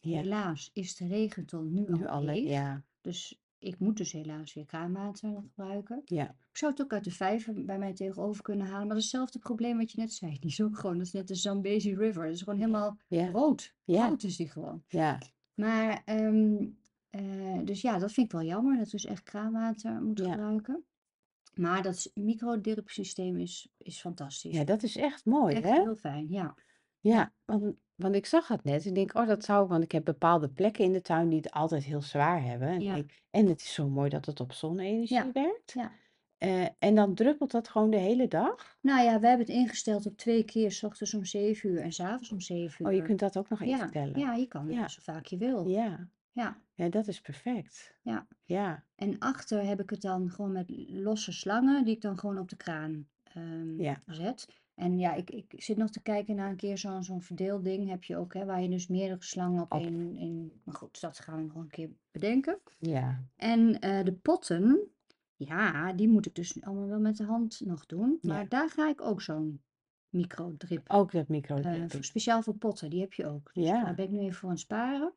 Ja. 0.00 0.16
Helaas 0.16 0.70
is 0.72 0.96
de 0.96 1.06
regenton 1.06 1.72
nu 1.72 1.84
Nu 1.88 2.06
al 2.06 2.08
al 2.08 2.22
le 2.24 2.32
leeg. 2.32 2.48
ja. 2.48 2.82
Dus 3.00 3.40
ik 3.58 3.78
moet 3.78 3.96
dus 3.96 4.12
helaas 4.12 4.54
weer 4.54 4.64
kraanwater 4.66 5.30
gebruiken. 5.40 6.02
Ja. 6.04 6.28
Ik 6.50 6.56
zou 6.58 6.72
het 6.72 6.82
ook 6.82 6.92
uit 6.92 7.04
de 7.04 7.10
vijver 7.10 7.64
bij 7.64 7.78
mij 7.78 7.92
tegenover 7.92 8.42
kunnen 8.42 8.66
halen. 8.66 8.86
Maar 8.86 8.96
hetzelfde 8.96 9.38
probleem 9.38 9.78
wat 9.78 9.92
je 9.92 10.00
net 10.00 10.12
zei. 10.12 10.32
Die 10.40 10.50
is 10.50 10.62
ook 10.62 10.78
gewoon, 10.78 10.96
dat 10.98 11.06
is 11.06 11.12
net 11.12 11.28
de 11.28 11.34
Zambezi 11.34 11.94
River. 11.96 12.24
Dat 12.24 12.34
is 12.34 12.42
gewoon 12.42 12.58
helemaal 12.58 12.98
Ja. 13.08 13.30
rood. 13.30 13.74
Ja. 13.84 14.08
Rood 14.08 14.22
is 14.22 14.36
die 14.36 14.48
gewoon. 14.50 14.82
Ja. 14.88 15.18
Maar, 15.54 16.02
ehm, 16.04 16.54
eh, 16.54 16.66
dus 17.64 17.80
ja, 17.80 17.98
dat 17.98 18.12
vind 18.12 18.26
ik 18.26 18.32
wel 18.32 18.42
jammer. 18.46 18.76
Dat 18.76 18.84
we 18.84 18.90
dus 18.90 19.04
echt 19.06 19.22
kraanwater 19.22 20.02
moeten 20.02 20.24
Ja. 20.26 20.30
gebruiken. 20.32 20.84
Maar 21.54 21.82
dat 21.82 22.10
microdrip 22.14 22.88
systeem 22.90 23.36
is, 23.36 23.68
is 23.78 24.00
fantastisch. 24.00 24.54
Ja, 24.56 24.64
dat 24.64 24.82
is 24.82 24.96
echt 24.96 25.24
mooi, 25.24 25.54
Echt 25.54 25.64
hè? 25.64 25.80
heel 25.80 25.96
fijn, 25.96 26.26
ja. 26.30 26.54
Ja. 27.00 27.12
Ja, 27.14 27.32
want 27.44 27.74
want 27.94 28.14
ik 28.14 28.26
zag 28.26 28.48
het 28.48 28.64
net. 28.64 28.84
Ik 28.84 28.94
denk: 28.94 29.14
"Oh, 29.14 29.26
dat 29.26 29.44
zou" 29.44 29.68
want 29.68 29.84
ik 29.84 29.92
heb 29.92 30.04
bepaalde 30.04 30.48
plekken 30.48 30.84
in 30.84 30.92
de 30.92 31.00
tuin 31.00 31.28
die 31.28 31.38
het 31.38 31.50
altijd 31.50 31.84
heel 31.84 32.02
zwaar 32.02 32.42
hebben. 32.44 32.68
En 32.68 32.80
ik 32.80 32.82
Ja. 32.82 33.04
en 33.30 33.46
het 33.46 33.60
is 33.60 33.72
zo 33.74 33.88
mooi 33.88 34.08
dat 34.10 34.26
het 34.26 34.40
op 34.40 34.52
zonne-energie 34.52 35.16
Ja. 35.16 35.32
werkt. 35.32 35.72
Ja. 35.72 35.92
Eh, 36.38 36.66
en 36.78 36.94
dan 36.94 37.14
druppelt 37.14 37.50
dat 37.50 37.68
gewoon 37.68 37.90
de 37.90 37.96
hele 37.96 38.28
dag? 38.28 38.78
Nou 38.80 39.04
ja, 39.04 39.20
we 39.20 39.26
hebben 39.26 39.46
het 39.46 39.54
ingesteld 39.56 40.06
op 40.06 40.16
2 40.16 40.44
keer, 40.44 40.70
's 40.72 40.82
ochtends 40.82 41.14
om 41.14 41.24
7 41.24 41.70
uur 41.70 41.80
en 41.80 41.92
's 41.92 42.00
avonds 42.00 42.32
om 42.32 42.40
7 42.40 42.86
Oh, 42.86 42.92
je 42.92 42.98
uur. 42.98 43.04
kunt 43.04 43.18
dat 43.18 43.36
ook 43.38 43.48
nog 43.48 43.64
Ja, 43.64 43.80
instellen? 43.82 44.18
ja, 44.18 44.34
je 44.34 44.46
kan 44.46 44.70
Ja. 44.70 44.88
zo 44.88 45.00
vaak 45.02 45.26
je 45.26 45.36
wil. 45.36 45.68
Ja. 45.68 46.08
Ja. 46.32 46.60
Ja, 46.74 46.88
dat 46.88 47.06
is 47.08 47.20
perfect. 47.20 47.94
Ja. 48.02 48.26
Ja. 48.44 48.84
En 48.94 49.18
achter 49.18 49.64
heb 49.64 49.80
ik 49.80 49.90
het 49.90 50.00
dan 50.02 50.30
gewoon 50.30 50.52
met 50.52 50.70
losse 50.88 51.32
slangen 51.32 51.84
die 51.84 51.94
ik 51.94 52.00
dan 52.00 52.18
gewoon 52.18 52.38
op 52.38 52.48
de 52.48 52.56
kraan, 52.56 53.08
ehm, 53.22 53.80
Ja. 53.80 54.02
zet. 54.06 54.60
En 54.74 54.98
ja, 54.98 55.14
ik 55.14 55.30
ik 55.30 55.52
zit 55.56 55.76
nog 55.76 55.90
te 55.90 56.02
kijken 56.02 56.34
naar 56.36 56.50
een 56.50 56.56
keer 56.56 56.78
zo'n 56.78 57.02
zo'n 57.02 57.22
verdeelding 57.22 57.88
heb 57.88 58.04
je 58.04 58.16
ook, 58.16 58.34
hè, 58.34 58.44
waar 58.44 58.62
je 58.62 58.68
dus 58.68 58.86
meerdere 58.88 59.22
slangen 59.24 59.62
op 59.62 59.72
Op 59.72 59.80
één 59.82 60.16
één 60.16 60.60
maar 60.64 60.74
goed, 60.74 61.00
dat 61.00 61.18
gaan 61.18 61.36
we 61.36 61.44
nog 61.44 61.56
een 61.56 61.68
keer 61.70 61.90
bedenken. 62.10 62.58
Ja. 62.78 63.24
En, 63.36 63.78
eh, 63.80 64.04
de 64.04 64.12
potten, 64.12 64.80
ja, 65.36 65.92
die 65.92 66.08
moet 66.08 66.26
ik 66.26 66.34
dus 66.34 66.60
allemaal 66.62 66.88
wel 66.88 67.00
met 67.00 67.16
de 67.16 67.24
hand 67.24 67.60
nog 67.64 67.86
doen. 67.86 68.18
Maar 68.22 68.42
Ja. 68.42 68.48
daar 68.48 68.70
ga 68.70 68.88
ik 68.88 69.00
ook 69.00 69.22
zo'n 69.22 69.62
microdrip, 70.08 70.90
Ook 70.90 71.12
dat 71.12 71.28
eh, 71.28 71.72
voor 71.72 71.94
in. 71.98 72.04
speciaal 72.04 72.42
voor 72.42 72.54
potten, 72.56 72.90
die 72.90 73.00
heb 73.00 73.12
je 73.12 73.26
ook. 73.26 73.50
Dus 73.54 73.66
daar 73.66 73.76
Ja. 73.86 73.94
ben 73.94 74.04
ik 74.04 74.10
nu 74.10 74.18
even 74.18 74.34
voor 74.34 74.48
aan 74.48 74.54
het 74.54 74.60
sparen. 74.64 75.12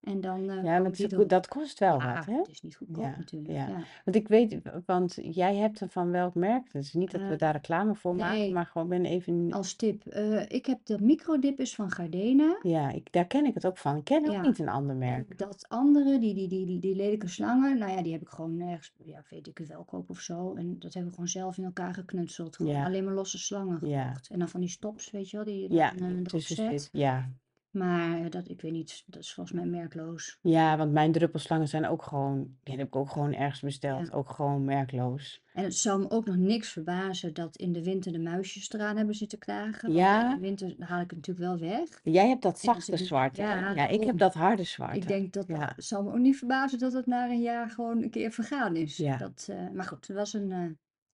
En 0.00 0.20
dan, 0.20 0.50
eh, 0.50 0.64
Ja, 0.64 0.82
want 0.82 0.98
erop. 1.12 1.28
dat 1.28 1.48
kost 1.48 1.78
wel 1.78 1.98
Ja, 1.98 2.14
wat, 2.14 2.26
hè? 2.26 2.36
het 2.38 2.48
is 2.48 2.62
niet 2.62 2.76
goedkoop 2.76 3.04
Ja, 3.04 3.14
natuurlijk, 3.16 3.50
ja. 3.52 3.68
ja. 3.68 3.82
Want 4.04 4.16
ik 4.16 4.28
weet 4.28 4.62
w 4.62 4.68
want 4.86 5.18
jij 5.22 5.56
hebt 5.56 5.80
er 5.80 5.88
van 5.88 6.10
welk 6.10 6.34
merk? 6.34 6.72
Het 6.72 6.82
is 6.84 6.92
niet 6.92 7.10
dat 7.10 7.20
we 7.20 7.26
Eh, 7.26 7.38
daar 7.38 7.52
reclame 7.52 7.94
voor 7.94 8.16
maken, 8.16 8.52
maar 8.52 8.66
gewoon 8.66 8.88
ben 8.88 9.04
even 9.04 9.52
Als 9.52 9.74
tip, 9.74 10.06
eh, 10.06 10.42
ik 10.48 10.66
heb 10.66 10.78
de 10.84 10.98
microdip 11.00 11.60
is 11.60 11.74
van 11.74 11.90
Gardena. 11.90 12.58
Ja, 12.62 12.90
ik 12.90 13.12
daar 13.12 13.26
ken 13.26 13.44
ik 13.46 13.54
het 13.54 13.66
ook 13.66 13.76
van. 13.78 13.96
Ik 13.96 14.04
ken 14.04 14.24
ook 14.26 14.32
Ja. 14.32 14.42
niet 14.42 14.58
een 14.58 14.68
ander 14.68 14.96
merk. 14.96 15.38
dat 15.38 15.64
andere, 15.68 16.18
die 16.18 16.34
die 16.34 16.48
die 16.48 16.66
die 16.66 16.80
die 16.80 16.94
lelijke 16.96 17.28
slangen, 17.28 17.78
nou 17.78 17.90
ja, 17.92 18.02
die 18.02 18.12
heb 18.12 18.20
ik 18.22 18.28
gewoon 18.28 18.56
nergens, 18.56 18.92
ja, 19.04 19.24
weet 19.30 19.46
ik 19.46 19.58
het 19.58 19.68
wel, 19.68 19.84
koop 19.84 20.10
of 20.10 20.20
zo. 20.20 20.54
En 20.54 20.78
dat 20.78 20.92
hebben 20.92 21.04
we 21.04 21.10
gewoon 21.14 21.28
zelf 21.30 21.58
in 21.58 21.64
elkaar 21.64 21.94
geknutseld. 21.94 22.58
Alleen 22.60 23.04
maar 23.04 23.14
losse 23.14 23.38
slangen 23.38 23.88
Ja. 23.88 24.02
gekocht. 24.06 24.28
En 24.30 24.38
dan 24.38 24.48
van 24.48 24.60
die 24.60 24.68
stops, 24.70 25.10
weet 25.10 25.30
je 25.30 25.36
wel, 25.36 25.46
die 25.46 25.62
je 25.62 25.74
Ja, 25.74 25.92
dan, 25.96 26.08
eh, 26.08 26.16
erop 26.24 26.40
zet. 26.40 26.88
Ja. 26.92 27.30
Maar 27.70 28.20
eh, 28.20 28.30
dat, 28.30 28.48
ik 28.48 28.60
weet 28.60 28.72
niet, 28.72 29.02
dat 29.06 29.22
is 29.22 29.32
volgens 29.32 29.56
mij 29.60 29.66
merkloos. 29.66 30.38
Ja, 30.42 30.76
want 30.76 30.92
mijn 30.92 31.12
druppelslangen 31.12 31.68
zijn 31.68 31.86
ook 31.86 32.02
gewoon 32.02 32.56
die 32.62 32.76
heb 32.76 32.86
ik 32.86 32.96
ook 32.96 33.10
gewoon 33.10 33.34
ergens 33.34 33.60
besteld. 33.60 34.06
Ja. 34.06 34.12
Ook 34.14 34.30
gewoon 34.30 34.64
merkloos. 34.64 35.42
En 35.52 35.64
het 35.64 35.74
zou 35.76 36.00
me 36.00 36.10
ook 36.10 36.26
nog 36.26 36.36
niks 36.36 36.68
verbazen 36.68 37.34
dat 37.34 37.56
in 37.56 37.72
de 37.72 37.82
winter 37.84 38.12
de 38.12 38.18
muisjes 38.18 38.72
eraan 38.72 38.96
hebben 38.96 39.14
zitten 39.14 39.38
knagen. 39.38 39.80
Want 39.82 39.94
in 39.94 40.04
Ja. 40.04 40.34
de 40.34 40.40
winter 40.40 40.74
haal 40.78 41.00
ik 41.00 41.10
het 41.10 41.26
natuurlijk 41.26 41.46
wel 41.60 41.68
weg. 41.70 42.00
Jij 42.02 42.28
hebt 42.28 42.42
dat 42.42 42.52
En 42.54 42.60
zachte 42.60 42.96
zwarte, 42.96 43.42
ja, 43.42 43.72
Ja, 43.74 43.88
ik 43.88 44.04
heb 44.04 44.18
dat 44.18 44.34
harde 44.34 44.62
Ik 44.62 44.68
zwarte. 44.68 45.06
denk 45.06 45.32
dat, 45.32 45.44
Ja. 45.48 45.72
het 45.76 45.84
zal 45.84 46.02
me 46.02 46.10
ook 46.10 46.18
niet 46.18 46.36
verbazen 46.38 46.78
dat 46.78 46.92
het 46.92 47.06
na 47.06 47.28
een 47.30 47.40
jaar 47.40 47.70
gewoon 47.70 48.02
een 48.02 48.10
keer 48.10 48.30
vergaan 48.32 48.76
is. 48.76 48.96
Ja. 48.96 49.16
Dat, 49.16 49.46
eh, 49.50 49.70
maar 49.72 49.84
goed, 49.84 50.06
het 50.06 50.16
was 50.16 50.32
een 50.32 50.52
eh, 50.52 50.64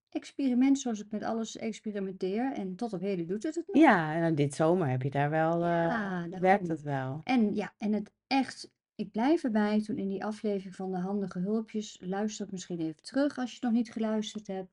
experiment 0.09 0.79
zoals 0.79 0.99
ik 0.99 1.11
met 1.11 1.23
alles 1.23 1.57
experimenteer. 1.57 2.53
En 2.53 2.75
tot 2.75 2.93
op 2.93 2.99
heden 3.01 3.27
doet 3.27 3.43
het 3.43 3.55
het 3.55 3.67
nog. 3.67 3.81
Ja, 3.81 4.13
en 4.13 4.21
dan 4.21 4.35
dit 4.35 4.53
zomer 4.53 4.89
heb 4.89 5.01
je 5.01 5.09
daar 5.09 5.29
wel, 5.29 5.53
eh 5.53 5.69
Ja, 5.69 6.27
werkt 6.39 6.67
het 6.67 6.81
wel. 6.81 7.21
En 7.23 7.55
ja, 7.55 7.73
en 7.77 7.93
het 7.93 8.11
echt, 8.27 8.71
ik 8.95 9.11
blijf 9.11 9.43
erbij 9.43 9.81
toen 9.81 9.97
in 9.97 10.09
die 10.09 10.25
aflevering 10.25 10.75
van 10.75 10.91
de 10.91 10.97
handige 10.97 11.39
hulpjes, 11.39 11.97
luister 12.01 12.43
het 12.43 12.51
misschien 12.51 12.79
even 12.79 13.03
terug 13.03 13.37
als 13.37 13.49
je 13.49 13.55
het 13.55 13.63
nog 13.63 13.73
niet 13.73 13.91
geluisterd 13.91 14.47
hebt, 14.47 14.71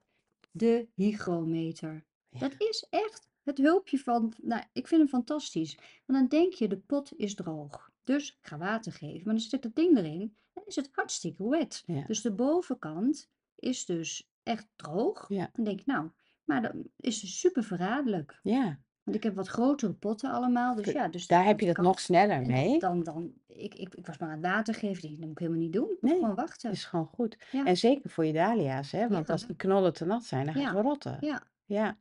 de 0.50 0.88
hygrometer. 0.94 2.04
Ja. 2.28 2.38
Dat 2.38 2.54
is 2.58 2.86
echt 2.90 3.28
het 3.42 3.58
hulpje 3.58 3.98
van, 3.98 4.32
nou, 4.42 4.62
ik 4.72 4.86
vind 4.86 5.00
hem 5.00 5.10
fantastisch. 5.10 5.78
Want 6.06 6.18
dan 6.18 6.40
denk 6.40 6.52
je, 6.52 6.68
de 6.68 6.78
pot 6.78 7.12
is 7.16 7.34
droog. 7.34 7.90
Dus 8.04 8.30
ik 8.30 8.46
ga 8.46 8.58
water 8.58 8.92
geven. 8.92 9.22
Maar 9.24 9.34
dan 9.34 9.42
zit 9.42 9.62
dat 9.62 9.74
ding 9.74 9.96
erin 9.96 10.36
en 10.52 10.62
is 10.66 10.76
het 10.76 10.88
hartstikke 10.92 11.48
wet. 11.48 11.82
Ja. 11.86 12.04
Dus 12.06 12.20
de 12.20 12.32
bovenkant 12.32 13.30
is 13.54 13.84
dus 13.84 14.28
echt 14.44 14.66
droog. 14.76 15.24
Ja. 15.28 15.50
Dan 15.52 15.64
denk 15.64 15.80
ik, 15.80 15.86
nou, 15.86 16.10
maar 16.44 16.62
dat 16.62 16.72
is 16.96 17.20
dus 17.20 17.38
super 17.40 17.64
verraderlijk. 17.64 18.38
Ja. 18.42 18.78
Want 19.02 19.16
ik 19.16 19.22
heb 19.22 19.34
wat 19.34 19.48
grotere 19.48 19.92
potten 19.92 20.30
allemaal, 20.30 20.74
dus 20.74 20.92
ja, 20.92 21.08
dus 21.08 21.26
daar 21.26 21.44
heb 21.44 21.60
je 21.60 21.66
dat 21.66 21.74
kan. 21.74 21.84
nog 21.84 22.00
sneller 22.00 22.42
mee. 22.46 22.78
dan 22.78 23.02
dan 23.02 23.32
ik 23.46 23.74
ik 23.74 23.94
ik 23.94 24.06
was 24.06 24.18
maar 24.18 24.28
aan 24.28 24.34
het 24.42 24.46
water 24.46 24.74
geven, 24.74 25.10
"Dat 25.10 25.18
moet 25.20 25.30
ik 25.30 25.38
helemaal 25.38 25.60
niet 25.60 25.72
doen, 25.72 25.84
ik 25.84 25.90
moet 26.00 26.10
Nee, 26.10 26.12
gewoon 26.20 26.28
dat 26.36 26.44
wachten." 26.46 26.70
is 26.70 26.84
gewoon 26.84 27.06
goed. 27.06 27.36
Ja. 27.52 27.64
En 27.64 27.76
zeker 27.76 28.10
voor 28.10 28.24
je 28.24 28.32
dahlia's, 28.32 28.90
hè, 28.92 29.08
want 29.08 29.30
als 29.30 29.46
die 29.46 29.56
knollen 29.56 29.92
te 29.92 30.04
nat 30.04 30.24
zijn, 30.24 30.44
dan 30.46 30.54
gaan 30.54 30.74
ze 30.76 30.80
rotten. 30.82 31.16
ja. 31.20 31.42
Ja. 31.66 31.96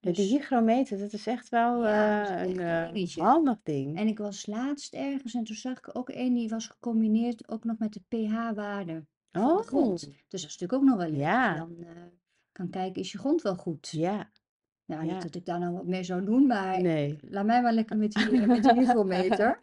Ja, 0.00 0.10
die 0.12 0.12
Dus 0.12 0.30
hygrometer, 0.30 0.98
dat 0.98 1.12
is 1.12 1.26
echt 1.26 1.48
wel, 1.48 1.82
is 1.82 1.88
eh, 1.88 2.20
echt 2.20 2.30
een, 2.30 2.58
een 2.58 2.94
eh, 3.06 3.16
handig 3.16 3.58
ding. 3.62 3.96
En 3.98 4.06
ik 4.06 4.18
was 4.18 4.46
laatst 4.46 4.94
ergens 4.94 5.34
en 5.34 5.44
toen 5.44 5.56
zag 5.56 5.78
ik 5.78 5.96
ook 5.96 6.08
een 6.08 6.34
die 6.34 6.48
was 6.48 6.66
gecombineerd 6.66 7.48
ook 7.48 7.64
nog 7.64 7.78
met 7.78 7.92
de 7.92 8.00
pH-waarde 8.08 9.06
van 9.32 9.56
de 9.56 9.62
grond. 9.62 9.86
Oh. 9.86 10.08
Dus 10.10 10.24
dat 10.28 10.40
is 10.40 10.42
natuurlijk 10.42 10.72
ook 10.72 10.82
nog 10.82 10.96
wel 10.96 11.06
leuk, 11.06 11.14
dat 11.18 11.24
je 11.26 11.30
Ja. 11.32 11.54
dan, 11.56 11.76
eh, 11.80 12.02
kan 12.52 12.70
kijken, 12.70 13.02
is 13.02 13.12
je 13.12 13.18
grond 13.18 13.42
wel 13.42 13.56
goed? 13.56 13.88
Ja. 13.88 14.30
Nou, 14.84 15.02
niet 15.02 15.10
Ja. 15.12 15.18
dat 15.18 15.34
ik 15.34 15.44
daar 15.44 15.58
nou 15.58 15.72
wat 15.72 15.86
mee 15.86 16.02
zou 16.04 16.24
doen, 16.24 16.46
maar 16.46 16.80
Nee. 16.82 17.18
laat 17.22 17.46
mij 17.46 17.62
maar 17.62 17.72
lekker 17.72 17.96
met 17.96 18.12
die, 18.12 18.46
met 18.46 18.62
die 18.62 18.72
hygrometer. 18.72 19.60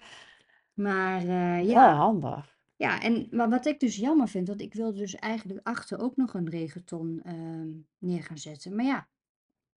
Maar, 0.73 1.19
eh, 1.21 1.63
ja. 1.69 1.93
handig. 1.95 2.53
Ja, 2.75 3.01
en 3.01 3.27
maar 3.31 3.49
wat 3.49 3.65
ik 3.65 3.79
dus 3.79 3.95
jammer 3.95 4.27
vind, 4.27 4.47
want 4.47 4.61
ik 4.61 4.73
wilde 4.73 4.97
dus 4.97 5.15
eigenlijk 5.15 5.59
achter 5.67 5.99
ook 5.99 6.15
nog 6.15 6.33
een 6.33 6.49
regenton, 6.49 7.21
ehm, 7.23 7.69
neer 7.97 8.23
gaan 8.23 8.37
zetten. 8.37 8.75
Maar 8.75 8.85
ja, 8.85 9.07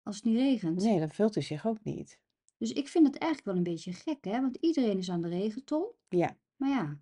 als 0.02 0.16
het 0.16 0.24
niet 0.24 0.36
regent. 0.36 0.82
Nee, 0.82 0.98
dan 0.98 1.10
vult 1.10 1.34
hij 1.34 1.42
zich 1.42 1.66
ook 1.66 1.84
niet. 1.84 2.20
Dus 2.58 2.72
ik 2.72 2.88
vind 2.88 3.06
het 3.06 3.16
eigenlijk 3.16 3.50
wel 3.50 3.56
een 3.66 3.72
beetje 3.74 3.92
gek, 3.92 4.24
hè, 4.24 4.40
want 4.40 4.56
iedereen 4.56 4.98
is 4.98 5.10
aan 5.10 5.20
de 5.20 5.28
regenton. 5.28 5.86
Ja. 6.08 6.36
Maar 6.56 6.68
ja, 6.70 6.98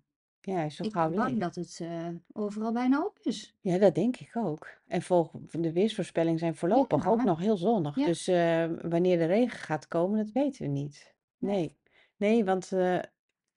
Ja, 0.53 0.69
zo 0.69 0.83
ik 0.83 0.91
gauw 0.91 1.07
ben 1.09 1.17
bang 1.17 1.29
leeg. 1.31 1.39
dat 1.39 1.55
het, 1.55 1.79
eh, 1.81 2.07
overal 2.33 2.71
bijna 2.71 3.05
op 3.05 3.19
is. 3.21 3.55
Ja, 3.61 3.77
dat 3.77 3.95
denk 3.95 4.17
ik 4.17 4.35
ook. 4.35 4.67
En 4.87 5.01
volg 5.01 5.31
de 5.51 5.71
weersvoorspellingen 5.73 6.39
zijn 6.39 6.55
voorlopig 6.55 7.07
ook 7.07 7.23
nog 7.23 7.39
heel 7.39 7.57
zonnig. 7.57 7.95
Ja. 7.95 8.05
Dus, 8.05 8.27
eh, 8.27 8.65
wanneer 8.81 9.17
de 9.17 9.25
regen 9.25 9.59
gaat 9.59 9.87
komen, 9.87 10.17
dat 10.17 10.31
weten 10.31 10.61
we 10.65 10.71
niet. 10.71 11.13
Nee. 11.37 11.55
Nee. 11.55 11.75
Nee, 12.17 12.45
want, 12.45 12.71
eh, 12.71 12.99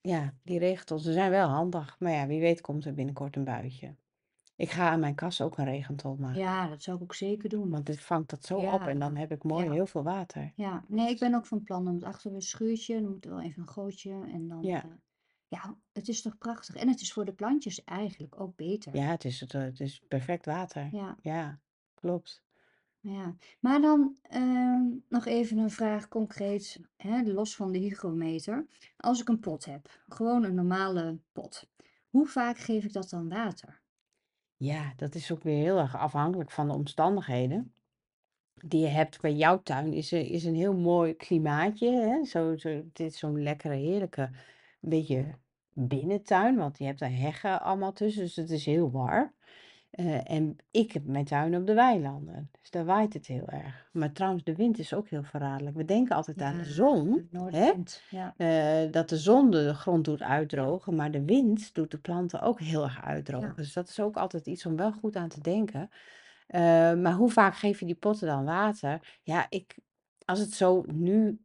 ja, 0.00 0.34
die 0.42 0.58
regentons, 0.58 1.02
ze 1.02 1.12
zijn 1.12 1.30
wel 1.30 1.48
handig. 1.48 1.96
Maar 1.98 2.12
ja, 2.12 2.26
wie 2.26 2.40
weet 2.40 2.60
komt 2.60 2.84
er 2.84 2.94
binnenkort 2.94 3.36
een 3.36 3.44
buitje. 3.44 3.94
Ik 4.56 4.70
ga 4.70 4.90
aan 4.90 5.00
mijn 5.00 5.14
kas 5.14 5.40
ook 5.40 5.58
een 5.58 5.64
regenton 5.64 6.16
maken. 6.20 6.40
Ja, 6.40 6.68
dat 6.68 6.82
zou 6.82 6.96
ik 6.96 7.02
ook 7.02 7.14
zeker 7.14 7.48
doen. 7.48 7.70
Want 7.70 7.86
dit 7.86 8.00
vangt 8.00 8.30
dat 8.30 8.44
zo 8.44 8.58
op 8.58 8.80
en 8.86 8.98
dan 8.98 9.16
heb 9.16 9.30
ik 9.32 9.42
mooi 9.44 9.64
ja. 9.64 9.72
heel 9.72 9.86
veel 9.86 10.02
water. 10.02 10.52
Ja, 10.54 10.84
nee, 10.88 11.10
ik 11.10 11.18
ben 11.18 11.34
ook 11.34 11.46
van 11.46 11.62
plan 11.62 11.88
om 11.88 11.94
het 11.94 12.04
achter 12.04 12.34
een 12.34 12.42
schuurtje, 12.42 13.00
dan 13.00 13.10
moet 13.10 13.24
er 13.24 13.30
wel 13.30 13.40
even 13.40 13.62
een 13.62 13.68
gootje 13.68 14.10
en 14.32 14.48
dan, 14.48 14.62
Ja. 14.62 14.82
eh, 14.84 14.90
ja, 15.50 15.76
het 15.92 16.08
is 16.08 16.22
toch 16.22 16.38
prachtig. 16.38 16.74
En 16.74 16.88
het 16.88 17.00
is 17.00 17.12
voor 17.12 17.24
de 17.24 17.32
plantjes 17.32 17.84
eigenlijk 17.84 18.40
ook 18.40 18.56
beter. 18.56 18.96
Ja, 18.96 19.06
het 19.06 19.24
is 19.24 19.40
het, 19.40 19.54
eh, 19.54 19.60
het 19.60 19.80
is 19.80 20.02
perfect 20.08 20.46
water. 20.46 20.88
Ja, 20.92 21.16
Ja, 21.22 21.58
klopt. 21.94 22.42
ja. 23.00 23.34
Maar 23.60 23.80
dan 23.80 24.16
ehm, 24.22 24.82
nog 25.08 25.26
even 25.26 25.58
een 25.58 25.70
vraag 25.70 26.08
concreet, 26.08 26.80
hè, 26.96 27.22
los 27.22 27.56
van 27.56 27.72
de 27.72 27.78
hygrometer. 27.78 28.66
Als 28.96 29.20
ik 29.20 29.28
een 29.28 29.40
pot 29.40 29.64
heb, 29.64 30.02
gewoon 30.08 30.44
een 30.44 30.54
normale 30.54 31.18
pot, 31.32 31.68
hoe 32.10 32.26
vaak 32.26 32.58
geef 32.58 32.84
ik 32.84 32.92
dat 32.92 33.10
dan 33.10 33.28
water? 33.28 33.80
Ja, 34.56 34.92
dat 34.96 35.14
is 35.14 35.32
ook 35.32 35.42
weer 35.42 35.62
heel 35.62 35.78
erg 35.78 35.96
afhankelijk 35.96 36.50
van 36.50 36.68
de 36.68 36.74
omstandigheden 36.74 37.72
die 38.54 38.80
je 38.80 38.86
hebt. 38.86 39.20
Bij 39.20 39.34
jouw 39.34 39.62
tuin 39.62 39.92
is 39.92 40.12
er 40.12 40.26
is 40.30 40.44
een 40.44 40.54
heel 40.54 40.74
mooi 40.74 41.14
klimaatje, 41.14 41.90
hè? 41.90 42.24
Zo, 42.24 42.56
zo, 42.56 42.68
het 42.68 43.00
is 43.00 43.18
zo'n 43.18 43.42
lekkere, 43.42 43.74
heerlijke, 43.74 44.30
beetje 44.80 45.34
binnentuin, 45.72 46.56
want 46.56 46.78
je 46.78 46.84
hebt 46.84 46.98
daar 46.98 47.12
heggen 47.12 47.62
allemaal 47.62 47.92
tussen, 47.92 48.22
dus 48.22 48.36
het 48.36 48.50
is 48.50 48.64
heel 48.64 48.90
warm. 48.90 49.32
Eh, 49.90 50.30
en 50.30 50.56
ik 50.70 50.92
heb 50.92 51.04
mijn 51.06 51.24
tuin 51.24 51.56
op 51.56 51.66
de 51.66 51.74
weilanden, 51.74 52.50
dus 52.60 52.70
daar 52.70 52.84
waait 52.84 53.12
het 53.12 53.26
heel 53.26 53.48
erg. 53.48 53.88
Maar 53.92 54.12
trouwens, 54.12 54.44
de 54.44 54.54
wind 54.54 54.78
is 54.78 54.94
ook 54.94 55.08
heel 55.08 55.22
verraderlijk. 55.22 55.76
We 55.76 55.84
denken 55.84 56.16
altijd 56.16 56.42
aan 56.42 56.56
de 56.56 56.64
zon, 56.64 57.28
hè? 57.32 57.72
ja. 58.10 58.34
Eh, 58.36 58.92
dat 58.92 59.08
de 59.08 59.18
zon 59.18 59.50
de 59.50 59.74
grond 59.74 60.04
doet 60.04 60.22
uitdrogen, 60.22 60.94
maar 60.94 61.10
de 61.10 61.24
wind 61.24 61.74
doet 61.74 61.90
de 61.90 61.98
planten 61.98 62.40
ook 62.40 62.60
heel 62.60 62.82
erg 62.82 63.02
uitdrogen. 63.04 63.48
Ja, 63.48 63.54
Dus 63.54 63.72
dat 63.72 63.88
is 63.88 64.00
ook 64.00 64.16
altijd 64.16 64.46
iets 64.46 64.66
om 64.66 64.76
wel 64.76 64.92
goed 64.92 65.16
aan 65.16 65.28
te 65.28 65.40
denken. 65.40 65.90
Eh, 66.46 66.60
maar 66.94 67.12
hoe 67.12 67.30
vaak 67.30 67.54
geef 67.54 67.80
je 67.80 67.86
die 67.86 67.94
potten 67.94 68.26
dan 68.26 68.44
water? 68.44 69.18
Ja, 69.22 69.46
ik, 69.48 69.78
als 70.24 70.38
het 70.38 70.52
zo 70.52 70.84
nu, 70.86 71.40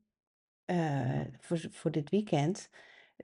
voor, 1.39 1.59
voor 1.71 1.91
dit 1.91 2.09
weekend, 2.09 2.69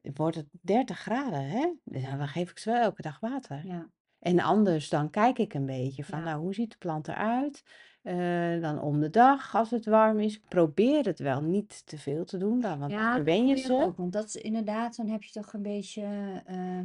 wordt 0.01 0.35
het 0.35 0.47
30 0.61 0.99
graden, 0.99 1.49
hè? 1.49 1.73
Dan 1.83 2.27
geef 2.27 2.51
ik 2.51 2.57
ze 2.59 2.71
wel 2.71 2.81
elke 2.81 3.01
dag 3.01 3.19
water. 3.19 3.65
ja, 3.65 3.89
En 4.19 4.39
anders 4.39 4.89
dan 4.89 5.09
kijk 5.09 5.37
ik 5.39 5.53
een 5.53 5.65
beetje 5.65 6.03
van, 6.03 6.19
ja, 6.19 6.25
nou, 6.25 6.41
hoe 6.41 6.53
ziet 6.53 6.71
de 6.71 6.77
plant 6.77 7.07
eruit? 7.07 7.63
Eh, 8.01 8.61
dan 8.61 8.81
om 8.81 8.99
de 8.99 9.09
dag 9.09 9.55
als 9.55 9.71
het 9.71 9.85
warm 9.85 10.19
is. 10.19 10.39
Probeer 10.39 11.05
het 11.05 11.19
wel 11.19 11.41
niet 11.41 11.85
te 11.85 11.97
veel 11.97 12.25
te 12.25 12.37
doen, 12.37 12.59
dan, 12.59 12.79
want 12.79 12.91
dan 12.91 12.99
Ja, 13.01 13.13
verwen 13.13 13.47
je 13.47 13.55
ze. 13.55 13.73
ook, 13.73 13.97
want 13.97 14.13
dat 14.13 14.25
is 14.25 14.35
inderdaad, 14.35 14.95
dan 14.95 15.07
heb 15.07 15.23
je 15.23 15.31
toch 15.31 15.53
een 15.53 15.61
beetje, 15.61 16.01
eh, 16.45 16.79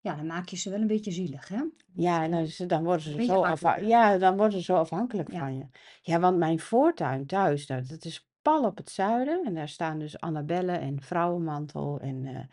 ja, 0.00 0.14
dan 0.14 0.26
maak 0.26 0.48
je 0.48 0.56
ze 0.56 0.70
wel 0.70 0.80
een 0.80 0.86
beetje 0.86 1.10
zielig, 1.10 1.48
hè? 1.48 1.62
Ja, 1.94 2.28
eh, 2.28 2.66
dan, 2.68 2.84
worden 2.84 3.02
ze 3.02 3.22
zo 3.24 3.42
afha 3.44 3.76
ja, 3.76 4.18
dan 4.18 4.36
worden 4.36 4.58
ze 4.58 4.64
zo 4.64 4.76
afhankelijk 4.76 5.32
Ja, 5.32 5.38
van 5.38 5.56
je. 5.56 5.66
Ja, 6.02 6.20
want 6.20 6.38
mijn 6.38 6.58
voortuin 6.60 7.26
thuis, 7.26 7.66
nou, 7.66 7.82
dat 7.82 8.04
is 8.04 8.27
pal 8.48 8.64
op 8.64 8.76
het 8.76 8.90
zuiden. 8.90 9.44
En 9.44 9.54
daar 9.54 9.68
staan 9.68 9.98
dus 9.98 10.20
Annabelle 10.20 10.72
en 10.72 11.00
Vrouwenmantel. 11.00 12.00
En 12.00 12.26
eh, 12.26 12.44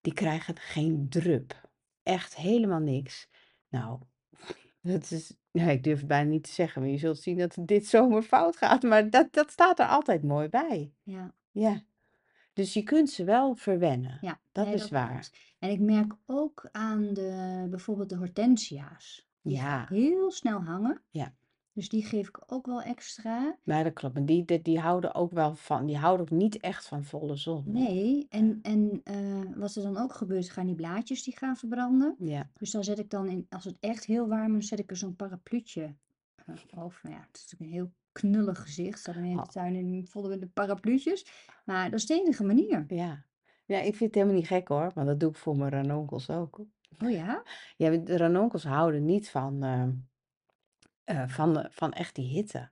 die 0.00 0.12
krijgen 0.12 0.56
geen 0.58 1.08
drup. 1.08 1.68
Echt 2.02 2.36
helemaal 2.36 2.80
niks. 2.80 3.28
Nou, 3.68 4.00
dat 4.82 5.10
is, 5.10 5.36
ja, 5.50 5.64
ik 5.64 5.84
durf 5.84 5.98
het 5.98 6.08
bijna 6.08 6.30
niet 6.30 6.44
te 6.44 6.50
zeggen, 6.52 6.82
maar 6.82 6.90
je 6.90 6.98
zult 6.98 7.18
zien 7.18 7.38
dat 7.38 7.54
het 7.54 7.66
dit 7.66 7.86
zomer 7.96 8.22
fout 8.22 8.56
gaat. 8.56 8.82
Maar 8.82 9.10
dat, 9.10 9.32
dat 9.32 9.50
staat 9.50 9.78
er 9.78 9.86
altijd 9.86 10.22
mooi 10.22 10.48
bij. 10.48 10.92
ja, 11.02 11.34
Ja, 11.50 11.82
dus 12.52 12.72
je 12.74 12.82
kunt 12.82 13.10
ze 13.10 13.24
wel 13.24 13.54
verwennen. 13.54 14.18
ja, 14.20 14.40
Dat 14.52 14.64
nee, 14.64 14.74
is 14.74 14.80
dat 14.80 14.90
waar. 14.90 15.10
klopt. 15.10 15.32
En 15.58 15.70
ik 15.70 15.80
merk 15.80 16.12
ook 16.26 16.68
aan 16.72 17.14
de, 17.14 17.66
bijvoorbeeld 17.70 18.08
de 18.08 18.16
hortensia's. 18.16 19.28
Die 19.42 19.56
Ja, 19.56 19.86
heel 19.88 20.30
snel 20.30 20.62
hangen, 20.62 21.02
ja. 21.10 21.34
Dus 21.76 21.88
die 21.88 22.04
geef 22.04 22.28
ik 22.28 22.38
ook 22.46 22.66
wel 22.66 22.82
extra. 22.82 23.56
Maar 23.62 23.84
dat 23.84 23.92
klopt. 23.92 24.16
En 24.16 24.24
die, 24.26 24.44
die, 24.44 24.62
die 24.62 24.78
houden 24.80 25.14
ook 25.14 25.32
wel 25.32 25.54
van, 25.54 25.86
die 25.86 25.96
houden 25.96 26.26
ook 26.26 26.38
niet 26.38 26.60
echt 26.60 26.86
van 26.86 27.04
volle 27.04 27.36
zon. 27.36 27.62
Nee, 27.66 28.26
en, 28.28 28.58
en 28.62 29.00
eh, 29.04 29.42
wat 29.54 29.74
er 29.74 29.82
dan 29.82 29.96
ook 29.96 30.12
gebeurt, 30.12 30.50
gaan 30.50 30.66
die 30.66 30.74
blaadjes 30.74 31.22
die 31.22 31.36
gaan 31.36 31.56
verbranden. 31.56 32.14
Ja. 32.18 32.50
Dus 32.58 32.70
dan 32.70 32.84
zet 32.84 32.98
ik 32.98 33.10
dan, 33.10 33.28
in, 33.28 33.46
als 33.48 33.64
het 33.64 33.76
echt 33.80 34.04
heel 34.04 34.28
warm 34.28 34.56
is, 34.56 34.68
zet 34.68 34.78
ik 34.78 34.90
er 34.90 34.96
zo'n 34.96 35.16
parapluutje 35.16 35.94
eh, 36.34 36.54
over. 36.84 37.00
Nou 37.02 37.14
ja, 37.16 37.26
het 37.26 37.36
is 37.36 37.42
natuurlijk 37.42 37.70
een 37.70 37.76
heel 37.78 37.92
knullig 38.12 38.62
gezicht. 38.62 38.98
Staat 38.98 39.16
een 39.16 39.24
hele 39.24 39.40
Oh, 39.40 39.46
tuin 39.46 39.74
in, 39.74 40.06
vol 40.06 40.28
met 40.28 40.40
de 40.40 40.48
parapluutjes. 40.48 41.26
Maar 41.64 41.90
dat 41.90 41.98
is 41.98 42.06
de 42.06 42.14
enige 42.14 42.44
manier. 42.44 42.84
ja. 42.88 43.24
Ja, 43.68 43.78
ik 43.78 43.96
vind 43.96 44.00
het 44.00 44.14
helemaal 44.14 44.34
niet 44.34 44.46
gek 44.46 44.68
hoor, 44.68 44.90
want 44.94 45.06
dat 45.06 45.20
doe 45.20 45.30
ik 45.30 45.36
voor 45.36 45.56
mijn 45.56 45.70
ranonkels 45.70 46.30
ook. 46.30 46.64
Oh 47.04 47.10
ja? 47.10 47.42
Ja, 47.76 47.90
de 47.96 48.16
ranonkels 48.16 48.64
houden 48.64 49.04
niet 49.04 49.30
van, 49.30 49.62
eh, 49.62 49.88
eh, 51.06 51.28
van, 51.28 51.54
de- 51.54 51.68
van 51.70 51.92
echt 51.92 52.14
die 52.14 52.28
hitte. 52.28 52.70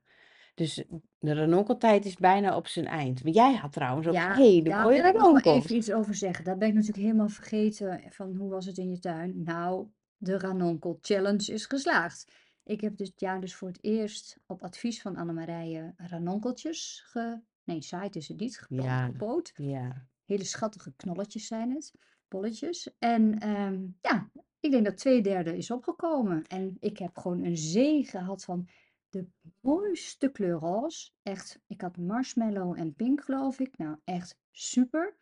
Dus 0.55 0.83
de 1.19 1.33
ranonkeltijd 1.33 2.05
is 2.05 2.15
bijna 2.15 2.55
op 2.55 2.67
zijn 2.67 2.85
eind. 2.85 3.23
Maar 3.23 3.33
jij 3.33 3.55
had 3.55 3.71
trouwens 3.71 4.07
ook 4.07 4.13
Ja, 4.13 4.33
hele 4.33 4.69
daar 4.69 4.83
mooie 4.83 5.01
wil 5.01 5.11
ik 5.11 5.17
nog 5.17 5.43
wel 5.43 5.55
even 5.55 5.75
iets 5.75 5.91
over 5.91 6.15
zeggen. 6.15 6.45
Daar 6.45 6.57
ben 6.57 6.67
ik 6.67 6.73
natuurlijk 6.73 7.03
helemaal 7.03 7.29
vergeten 7.29 8.01
van 8.09 8.35
hoe 8.35 8.49
was 8.49 8.65
het 8.65 8.77
in 8.77 8.89
je 8.89 8.99
tuin. 8.99 9.43
Nou, 9.43 9.87
de 10.17 10.39
Ranonkel 10.39 10.97
Challenge 11.01 11.53
is 11.53 11.65
geslaagd. 11.65 12.31
Ik 12.63 12.81
heb 12.81 12.97
dit 12.97 13.13
jaar 13.15 13.41
dus 13.41 13.55
voor 13.55 13.67
het 13.67 13.83
eerst 13.83 14.37
op 14.45 14.63
advies 14.63 15.01
van 15.01 15.15
Annemarije 15.15 15.93
ranonkeltjes 15.97 17.03
ge... 17.05 17.39
Nee, 17.63 17.81
site 17.81 18.17
is 18.17 18.27
het 18.27 18.39
niet, 18.39 18.59
geplant, 18.59 18.83
Ja, 18.83 19.05
gepoot. 19.05 19.51
ja. 19.55 20.07
Hele 20.25 20.43
schattige 20.43 20.93
knolletjes 20.95 21.47
zijn 21.47 21.71
het, 21.71 21.93
bolletjes. 22.27 22.89
En 22.99 23.39
ehm, 23.39 23.79
ja, 24.01 24.29
ik 24.65 24.71
denk 24.71 24.85
dat 24.85 24.97
twee 24.97 25.21
derde 25.21 25.57
is 25.57 25.71
opgekomen. 25.71 26.43
En 26.47 26.77
ik 26.79 26.97
heb 26.97 27.17
gewoon 27.17 27.43
een 27.43 27.57
zee 27.57 28.03
gehad 28.03 28.43
van 28.43 28.67
de 29.09 29.25
mooiste 29.59 30.29
kleur 30.31 30.59
roze. 30.59 31.11
Echt, 31.23 31.59
ik 31.67 31.81
had 31.81 31.97
marshmallow 31.97 32.79
en 32.79 32.95
pink 32.95 33.21
geloof 33.23 33.59
ik. 33.59 33.77
Nou, 33.77 33.97
echt 34.03 34.37
super. 34.51 35.15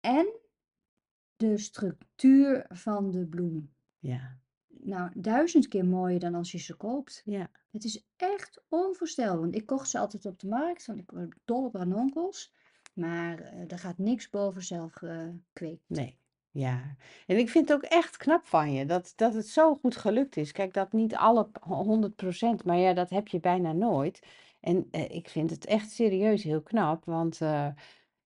En 0.00 0.32
de 1.36 1.58
structuur 1.58 2.66
van 2.68 3.10
de 3.10 3.26
bloem. 3.26 3.70
Ja, 3.98 4.38
Nou, 4.68 5.10
duizend 5.14 5.68
keer 5.68 5.84
mooier 5.86 6.20
dan 6.20 6.34
als 6.34 6.52
je 6.52 6.58
ze 6.58 6.74
koopt. 6.76 7.22
ja. 7.24 7.50
Het 7.70 7.84
is 7.84 8.04
echt 8.16 8.62
onvoorstelbaar. 8.68 9.40
Want 9.40 9.54
ik 9.54 9.66
kocht 9.66 9.90
ze 9.90 9.98
altijd 9.98 10.26
op 10.26 10.38
de 10.38 10.48
markt, 10.48 10.86
want 10.86 10.98
ik 10.98 11.12
ben 11.12 11.28
dol 11.44 11.64
op 11.64 11.74
ranonkels. 11.74 12.52
Maar 12.94 13.40
eh, 13.40 13.72
er 13.72 13.78
gaat 13.78 13.98
niks 13.98 14.30
boven 14.30 14.62
zelf 14.62 14.92
gekweekt. 14.92 15.82
Nee, 15.86 16.18
ja. 16.58 16.96
En 17.26 17.36
ik 17.38 17.48
vind 17.48 17.68
het 17.68 17.76
ook 17.78 17.84
echt 17.90 18.16
knap 18.16 18.46
van 18.46 18.72
je 18.72 18.86
dat, 18.86 19.12
dat 19.16 19.34
het 19.34 19.46
zo 19.48 19.74
goed 19.74 19.96
gelukt 19.96 20.36
is. 20.36 20.52
Kijk, 20.52 20.74
dat 20.74 20.92
niet 20.92 21.14
alle 21.16 21.44
p- 21.48 21.58
100%, 22.62 22.64
maar 22.64 22.76
ja, 22.76 22.92
dat 22.94 23.10
heb 23.10 23.28
je 23.28 23.40
bijna 23.40 23.72
nooit. 23.72 24.22
En 24.60 24.88
eh, 24.90 25.10
ik 25.10 25.28
vind 25.28 25.50
het 25.50 25.64
echt 25.66 25.90
serieus 25.90 26.42
heel 26.42 26.62
knap, 26.62 27.04
want 27.04 27.40
eh, 27.40 27.68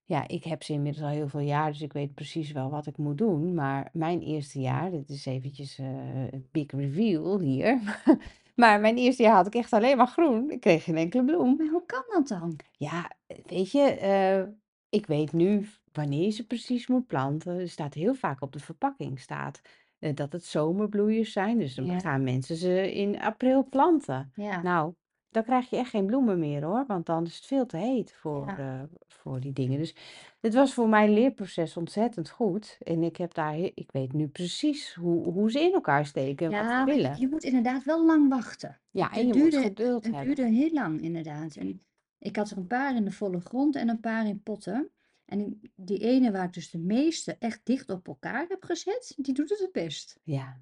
Ja, 0.05 0.27
ik 0.27 0.43
heb 0.43 0.63
ze 0.63 0.73
inmiddels 0.73 1.03
al 1.05 1.11
heel 1.11 1.27
veel 1.27 1.39
jaar, 1.39 1.71
dus 1.71 1.81
ik 1.81 1.93
weet 1.93 2.13
precies 2.13 2.51
wel 2.51 2.69
wat 2.69 2.87
ik 2.87 2.97
moet 2.97 3.17
doen. 3.17 3.53
Maar 3.53 3.89
mijn 3.93 4.21
eerste 4.21 4.59
jaar, 4.59 4.91
dit 4.91 5.09
is 5.09 5.25
eventjes 5.25 5.79
eh, 5.79 5.87
een 6.31 6.47
big 6.51 6.71
reveal 6.71 7.39
hier. 7.39 7.79
Maar 8.55 8.79
mijn 8.79 8.97
eerste 8.97 9.23
jaar 9.23 9.35
had 9.35 9.47
ik 9.47 9.55
echt 9.55 9.73
alleen 9.73 9.97
maar 9.97 10.07
groen. 10.07 10.51
Ik 10.51 10.59
kreeg 10.59 10.83
geen 10.83 10.97
enkele 10.97 11.23
bloem. 11.25 11.55
Maar 11.57 11.67
hoe 11.67 11.85
kan 11.85 12.03
dat 12.07 12.27
dan? 12.27 12.59
Ja, 12.77 13.11
eh, 13.27 13.37
weet 13.45 13.71
je, 13.71 13.81
eh, 13.81 14.43
ik 14.89 15.05
weet 15.05 15.31
nu 15.33 15.67
wanneer 15.95 16.23
je 16.23 16.29
ze 16.29 16.47
precies 16.47 16.87
moet 16.87 17.07
planten. 17.07 17.59
Er 17.59 17.69
staat 17.69 17.93
heel 17.93 18.13
vaak 18.13 18.41
op 18.41 18.51
de 18.53 18.59
verpakking 18.59 19.19
staat 19.19 19.61
eh, 19.99 20.15
dat 20.15 20.31
het 20.31 20.45
zomerbloeiers 20.45 21.31
zijn. 21.31 21.57
Dus 21.59 21.75
dan 21.75 21.85
Ja. 21.85 21.99
gaan 21.99 22.23
mensen 22.23 22.55
ze 22.55 22.93
in 22.93 23.19
april 23.21 23.67
planten. 23.69 24.31
Ja. 24.35 24.61
Nou, 24.61 24.93
dan 25.29 25.43
krijg 25.43 25.69
je 25.69 25.75
echt 25.77 25.89
geen 25.89 26.05
bloemen 26.05 26.39
meer 26.39 26.63
hoor, 26.63 26.83
want 26.87 27.05
dan 27.05 27.25
is 27.25 27.35
het 27.35 27.45
veel 27.45 27.65
te 27.65 27.77
heet 27.77 28.13
voor, 28.13 28.47
Ja. 28.47 28.57
eh, 28.57 28.83
voor 29.07 29.39
die 29.39 29.53
dingen. 29.53 29.77
Dus 29.79 29.95
het 30.41 30.53
was 30.53 30.73
voor 30.73 30.89
mijn 30.89 31.13
leerproces 31.13 31.77
ontzettend 31.77 32.29
goed. 32.29 32.77
En 32.83 33.03
ik 33.03 33.17
heb 33.17 33.33
daar, 33.33 33.53
he- 33.53 33.71
ik 33.75 33.91
weet 33.91 34.13
nu 34.13 34.27
precies 34.27 34.93
hoe, 34.93 35.23
hoe 35.31 35.51
ze 35.51 35.59
in 35.61 35.73
elkaar 35.73 36.05
steken, 36.05 36.49
wat 36.51 36.59
ze 36.59 36.65
Ja, 36.65 36.83
maar 36.83 36.95
willen. 36.95 37.19
je 37.19 37.27
moet 37.27 37.43
inderdaad 37.43 37.83
wel 37.83 38.05
lang 38.05 38.29
wachten. 38.29 38.79
Ja, 38.91 39.11
en 39.11 39.17
Het 39.25 39.35
je 39.35 39.41
moet 39.41 39.51
duurde, 39.51 39.67
geduld 39.67 40.05
het 40.05 40.15
hebben. 40.15 40.35
duurde 40.35 40.51
heel 40.55 40.71
lang, 40.73 41.01
inderdaad. 41.01 41.55
En 41.55 41.81
ik 42.19 42.35
had 42.35 42.49
er 42.49 42.57
een 42.57 42.67
paar 42.67 42.95
in 42.95 43.03
de 43.05 43.11
volle 43.11 43.39
grond 43.39 43.75
en 43.75 43.89
een 43.89 43.99
paar 43.99 44.27
in 44.27 44.41
potten. 44.43 44.89
En 45.25 45.61
die, 45.75 45.99
ene 45.99 46.31
waar 46.31 46.45
ik 46.45 46.53
dus 46.53 46.69
de 46.71 46.79
meeste 46.79 47.35
echt 47.39 47.61
dicht 47.63 47.89
op 47.89 48.07
elkaar 48.07 48.45
heb 48.49 48.63
gezet, 48.63 49.13
die 49.17 49.33
doet 49.33 49.49
het 49.49 49.59
het 49.59 49.71
best. 49.71 50.19
Ja, 50.23 50.61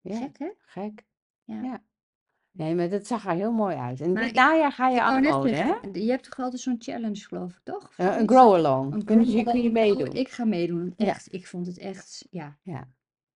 ja, 0.00 0.16
Gek, 0.16 0.38
hè? 0.38 0.50
gek. 0.58 1.06
Ja. 1.44 1.62
Ja. 1.62 1.82
Nee, 2.50 2.74
maar 2.74 2.88
dat 2.88 3.06
zag 3.06 3.26
er 3.26 3.34
heel 3.34 3.52
mooi 3.52 3.76
uit. 3.76 4.00
En 4.00 4.14
dit 4.14 4.34
najaar 4.34 4.72
ga 4.72 4.88
je 4.88 5.02
anemonen, 5.02 5.54
hè? 5.54 5.74
je 5.92 6.10
hebt 6.10 6.24
toch 6.24 6.38
altijd 6.38 6.62
zo'n 6.62 6.76
challenge, 6.78 7.16
geloof 7.16 7.52
ik, 7.52 7.60
toch? 7.62 7.92
Eh, 7.96 8.16
een 8.18 8.28
grow-along. 8.28 9.04
Kun 9.04 9.30
je, 9.30 9.42
kun 9.42 9.62
je. 9.62 9.68
Oh, 9.68 9.74
meedoen? 9.74 10.12
ik 10.12 10.28
ga 10.28 10.44
meedoen. 10.44 10.94
Ja, 10.96 11.06
Echt. 11.06 11.32
Ik 11.32 11.46
vond 11.46 11.66
het 11.66 11.78
echt, 11.78 12.26
ja. 12.30 12.58
ja, 12.62 12.88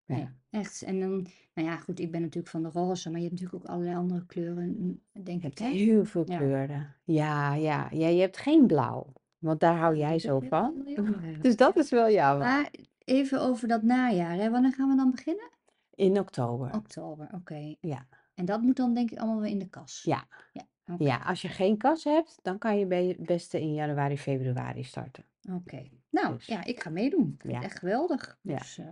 Nee, 0.05 0.27
echt. 0.49 0.81
En 0.81 0.99
dan, 0.99 1.27
nou 1.53 1.67
ja, 1.67 1.77
goed, 1.77 1.99
ik 1.99 2.11
ben 2.11 2.21
natuurlijk 2.21 2.47
van 2.47 2.63
de 2.63 2.69
roze, 2.69 3.09
maar 3.09 3.19
je 3.19 3.27
hebt 3.27 3.39
natuurlijk 3.39 3.63
ook 3.63 3.71
allerlei 3.71 3.97
andere 3.97 4.25
kleuren, 4.25 5.01
denk 5.11 5.41
Je 5.41 5.47
ik, 5.47 5.57
hebt 5.57 5.59
heel 5.59 6.05
veel 6.05 6.23
kleuren. 6.23 6.95
Ja, 7.03 7.53
ja. 7.53 7.87
Ja, 7.91 8.07
je 8.07 8.21
hebt 8.21 8.37
geen 8.37 8.67
blauw. 8.67 9.13
Want 9.41 9.60
daar 9.60 9.77
hou 9.77 9.95
jij 9.95 10.19
zo 10.19 10.39
van. 10.39 10.88
Dus 11.41 11.55
dat 11.55 11.77
is 11.77 11.89
wel 11.89 12.10
jammer. 12.12 12.48
Maar 12.48 12.69
even 13.05 13.41
over 13.41 13.67
dat 13.67 13.81
najaar, 13.83 14.36
hè? 14.36 14.50
Wanneer 14.50 14.74
gaan 14.74 14.89
we 14.89 14.95
dan 14.95 15.12
beginnen? 15.12 15.50
In 15.95 16.19
oktober. 16.19 16.74
Oktober, 16.75 17.27
oké. 17.36 17.75
Ja, 17.79 18.07
En 18.33 18.45
dat 18.45 18.62
moet 18.62 18.75
dan 18.75 18.93
denk 18.93 19.12
ik 19.12 19.17
allemaal 19.17 19.39
weer 19.41 19.51
in 19.51 19.60
de 19.60 19.69
kas. 19.69 20.03
ja. 20.03 20.24
Ja. 20.53 20.63
Ja, 20.98 21.17
als 21.17 21.41
je 21.41 21.48
geen 21.48 21.77
kas 21.77 22.03
hebt, 22.03 22.39
dan 22.41 22.57
kan 22.57 22.77
je 22.79 22.86
het 22.95 23.25
beste 23.25 23.62
in 23.62 23.74
januari, 23.74 24.17
februari 24.17 24.83
starten. 24.83 25.24
Oké. 25.51 25.88
Nou, 26.10 26.33
Dus, 26.36 26.45
ja, 26.45 26.63
ik 26.63 26.81
ga 26.81 26.89
meedoen. 26.89 27.31
Ik 27.36 27.41
vind 27.41 27.53
het 27.53 27.62
ja, 27.63 27.69
echt 27.69 27.79
geweldig. 27.79 28.38
ja. 28.41 28.57
Dus, 28.57 28.77
eh, 28.77 28.86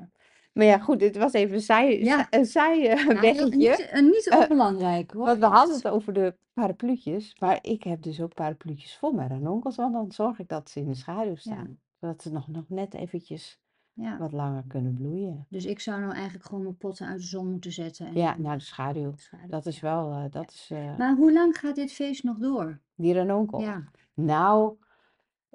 Maar 0.54 0.66
ja, 0.66 0.78
goed, 0.78 1.00
dit 1.00 1.18
was 1.18 1.34
even 1.34 1.56
een 1.56 1.62
zij, 1.62 2.00
ja, 2.00 2.28
een 2.30 2.46
eh, 2.46 2.54
nou, 2.54 2.76
heel, 2.76 3.22
weggetje. 3.22 3.58
niet, 3.58 3.80
eh, 3.90 4.02
niet 4.02 4.28
Eh, 4.30 4.40
onbelangrijk 4.40 5.12
hoor, 5.12 5.26
Want 5.26 5.40
we 5.40 5.46
hadden 5.46 5.76
het 5.76 5.88
over 5.88 6.14
de 6.14 6.36
parapluutjes, 6.54 7.36
maar 7.40 7.60
ik 7.62 7.84
heb 7.84 8.02
dus 8.02 8.22
ook 8.22 8.34
parapluutjes 8.34 8.98
vol 8.98 9.12
met 9.12 9.30
ranonkels, 9.30 9.76
want 9.76 9.94
dan 9.94 10.12
zorg 10.12 10.40
ik 10.40 10.48
dat 10.48 10.70
ze 10.70 10.80
in 10.80 10.88
de 10.88 10.94
schaduw 10.96 11.36
staan. 11.36 11.80
Zodat 12.00 12.22
ze 12.22 12.32
nog, 12.32 12.48
nog 12.48 12.64
net 12.68 12.94
eventjes 12.94 13.60
ja. 13.94 14.18
wat 14.18 14.32
langer 14.32 14.64
kunnen 14.68 14.94
bloeien. 14.94 15.46
Dus 15.50 15.66
ik 15.66 15.80
zou 15.80 16.00
nou 16.02 16.14
eigenlijk 16.14 16.46
gewoon 16.46 16.64
mijn 16.64 16.78
potten 16.78 17.08
uit 17.08 17.20
de 17.20 17.28
zon 17.28 17.52
moeten 17.52 17.72
zetten 17.72 18.06
en 18.06 18.14
Ja, 18.16 18.32
dan 18.34 18.42
naar 18.42 18.58
de 18.58 18.64
schaduw. 18.64 19.14
schaduw. 19.16 19.48
Dat 19.48 19.66
is 19.66 19.80
wel, 19.80 20.12
eh, 20.12 20.24
dat 20.30 20.52
is 20.52 20.70
eh, 20.72 20.98
Maar 20.98 21.16
hoe 21.16 21.34
lang 21.34 21.58
gaat 21.58 21.76
dit 21.76 21.92
feest 21.92 22.24
nog 22.24 22.38
door? 22.38 22.80
die 22.96 23.14
ranonkel. 23.14 23.60
Ja. 23.62 23.84
Nou, 24.14 24.76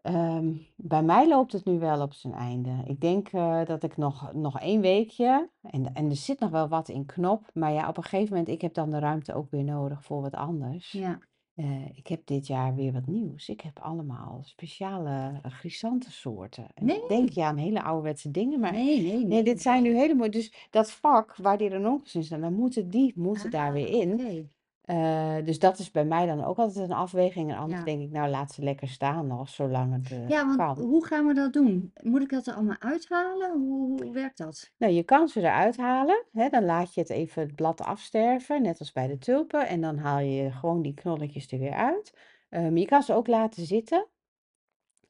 ehm, 0.04 0.52
bij 0.76 1.02
mij 1.02 1.28
loopt 1.28 1.52
het 1.52 1.64
nu 1.64 1.78
wel 1.78 2.00
op 2.02 2.12
zijn 2.12 2.34
einde. 2.34 2.70
Ik 2.86 3.00
denk 3.00 3.28
eh, 3.28 3.64
dat 3.64 3.82
ik 3.82 3.96
nog, 3.96 4.32
nog 4.32 4.60
één 4.60 4.80
weekje, 4.80 5.50
en, 5.62 5.94
en 5.94 6.10
er 6.10 6.16
zit 6.16 6.40
nog 6.40 6.50
wel 6.50 6.68
wat 6.68 6.88
in 6.88 7.06
knop, 7.06 7.50
maar 7.54 7.72
ja, 7.72 7.88
op 7.88 7.96
een 7.96 8.02
gegeven 8.02 8.28
moment, 8.36 8.48
ik 8.48 8.60
heb 8.60 8.74
dan 8.74 8.90
de 8.90 8.98
ruimte 8.98 9.34
ook 9.34 9.50
weer 9.50 9.64
nodig 9.64 10.04
voor 10.04 10.20
wat 10.20 10.34
anders. 10.34 10.92
Ja. 10.92 11.18
Eh, 11.54 11.96
ik 11.96 12.06
heb 12.06 12.26
dit 12.26 12.46
jaar 12.46 12.74
weer 12.74 12.92
wat 12.92 13.06
nieuws. 13.06 13.48
Ik 13.48 13.60
heb 13.60 13.78
allemaal 13.78 14.40
speciale 14.42 15.10
uh, 15.46 15.52
chrysantensoorten. 15.52 16.66
En 16.74 16.86
dan 16.86 16.96
denk 17.08 17.10
Nee. 17.24 17.30
je 17.34 17.44
aan 17.44 17.56
hele 17.56 17.82
ouderwetse 17.82 18.30
dingen, 18.30 18.60
maar 18.60 18.72
Nee, 18.72 19.02
nee, 19.02 19.12
nee, 19.16 19.24
nee. 19.24 19.42
dit 19.42 19.62
zijn 19.62 19.82
nu 19.82 19.96
hele 19.96 20.14
mooie. 20.14 20.30
Dus 20.30 20.68
dat 20.70 20.90
vak 20.92 21.36
waar 21.36 21.58
die 21.58 21.68
ranonkels 21.68 22.14
in 22.14 22.24
staan, 22.24 22.40
dan 22.40 22.54
moeten 22.54 22.90
die 22.90 23.12
moeten 23.16 23.50
daar 23.50 23.66
Ah, 23.66 23.72
weer 23.72 23.88
in. 23.88 24.12
oké. 24.12 24.48
Eh, 24.84 25.36
dus 25.44 25.58
dat 25.58 25.78
is 25.78 25.90
bij 25.90 26.04
mij 26.04 26.26
dan 26.26 26.44
ook 26.44 26.58
altijd 26.58 26.88
een 26.88 26.96
afweging. 26.96 27.50
En 27.50 27.56
anders 27.58 27.78
Ja. 27.78 27.84
denk 27.84 28.00
ik, 28.02 28.10
nou 28.10 28.28
laat 28.28 28.52
ze 28.52 28.62
lekker 28.62 28.88
staan 28.88 29.26
nog, 29.26 29.48
zolang 29.48 29.92
het 29.92 30.10
eh, 30.12 30.28
Ja, 30.28 30.44
want 30.46 30.56
kan. 30.56 30.86
hoe 30.86 31.06
gaan 31.06 31.26
we 31.26 31.34
dat 31.34 31.52
doen? 31.52 31.92
Moet 32.02 32.22
ik 32.22 32.28
dat 32.30 32.46
er 32.46 32.54
allemaal 32.54 32.76
uithalen? 32.78 33.50
Hoe, 33.60 34.02
hoe 34.02 34.12
werkt 34.12 34.38
dat? 34.38 34.72
Nou, 34.78 34.92
je 34.92 35.02
kan 35.02 35.28
ze 35.28 35.40
eruit 35.40 35.76
halen. 35.76 36.24
Hè, 36.32 36.48
dan 36.48 36.64
laat 36.64 36.94
je 36.94 37.00
het 37.00 37.10
even 37.10 37.42
het 37.42 37.54
blad 37.54 37.80
afsterven, 37.80 38.62
net 38.62 38.78
als 38.78 38.92
bij 38.92 39.06
de 39.06 39.18
tulpen. 39.18 39.68
En 39.68 39.80
dan 39.80 39.96
haal 39.98 40.18
je 40.18 40.50
gewoon 40.52 40.82
die 40.82 40.94
knolletjes 40.94 41.52
er 41.52 41.58
weer 41.58 41.74
uit. 41.74 42.12
Ehm, 42.48 42.76
je 42.76 42.86
kan 42.86 43.02
ze 43.02 43.12
ook 43.14 43.26
laten 43.26 43.66
zitten. 43.66 44.06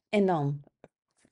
En 0.09 0.25
dan, 0.25 0.59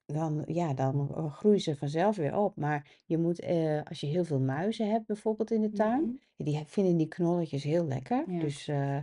dan, 0.06 0.44
ja, 0.48 0.74
dan 0.74 1.10
eh, 1.16 1.34
groeien 1.34 1.60
ze 1.62 1.76
vanzelf 1.76 2.16
weer 2.16 2.38
op. 2.38 2.56
Maar 2.56 2.88
je 3.06 3.18
moet, 3.18 3.40
eh, 3.40 3.82
als 3.84 4.00
je 4.00 4.08
heel 4.08 4.24
veel 4.26 4.40
muizen 4.40 4.90
hebt 4.92 5.06
bijvoorbeeld 5.06 5.52
in 5.52 5.62
de 5.62 5.72
tuin, 5.72 6.02
Mhm. 6.02 6.12
die 6.46 6.58
he- 6.58 6.64
vinden 6.66 6.98
die 6.98 7.08
knolletjes 7.08 7.64
heel 7.64 7.86
lekker. 7.86 8.24
Ja. 8.32 8.40
Dus 8.40 8.68
eh, 8.68 8.98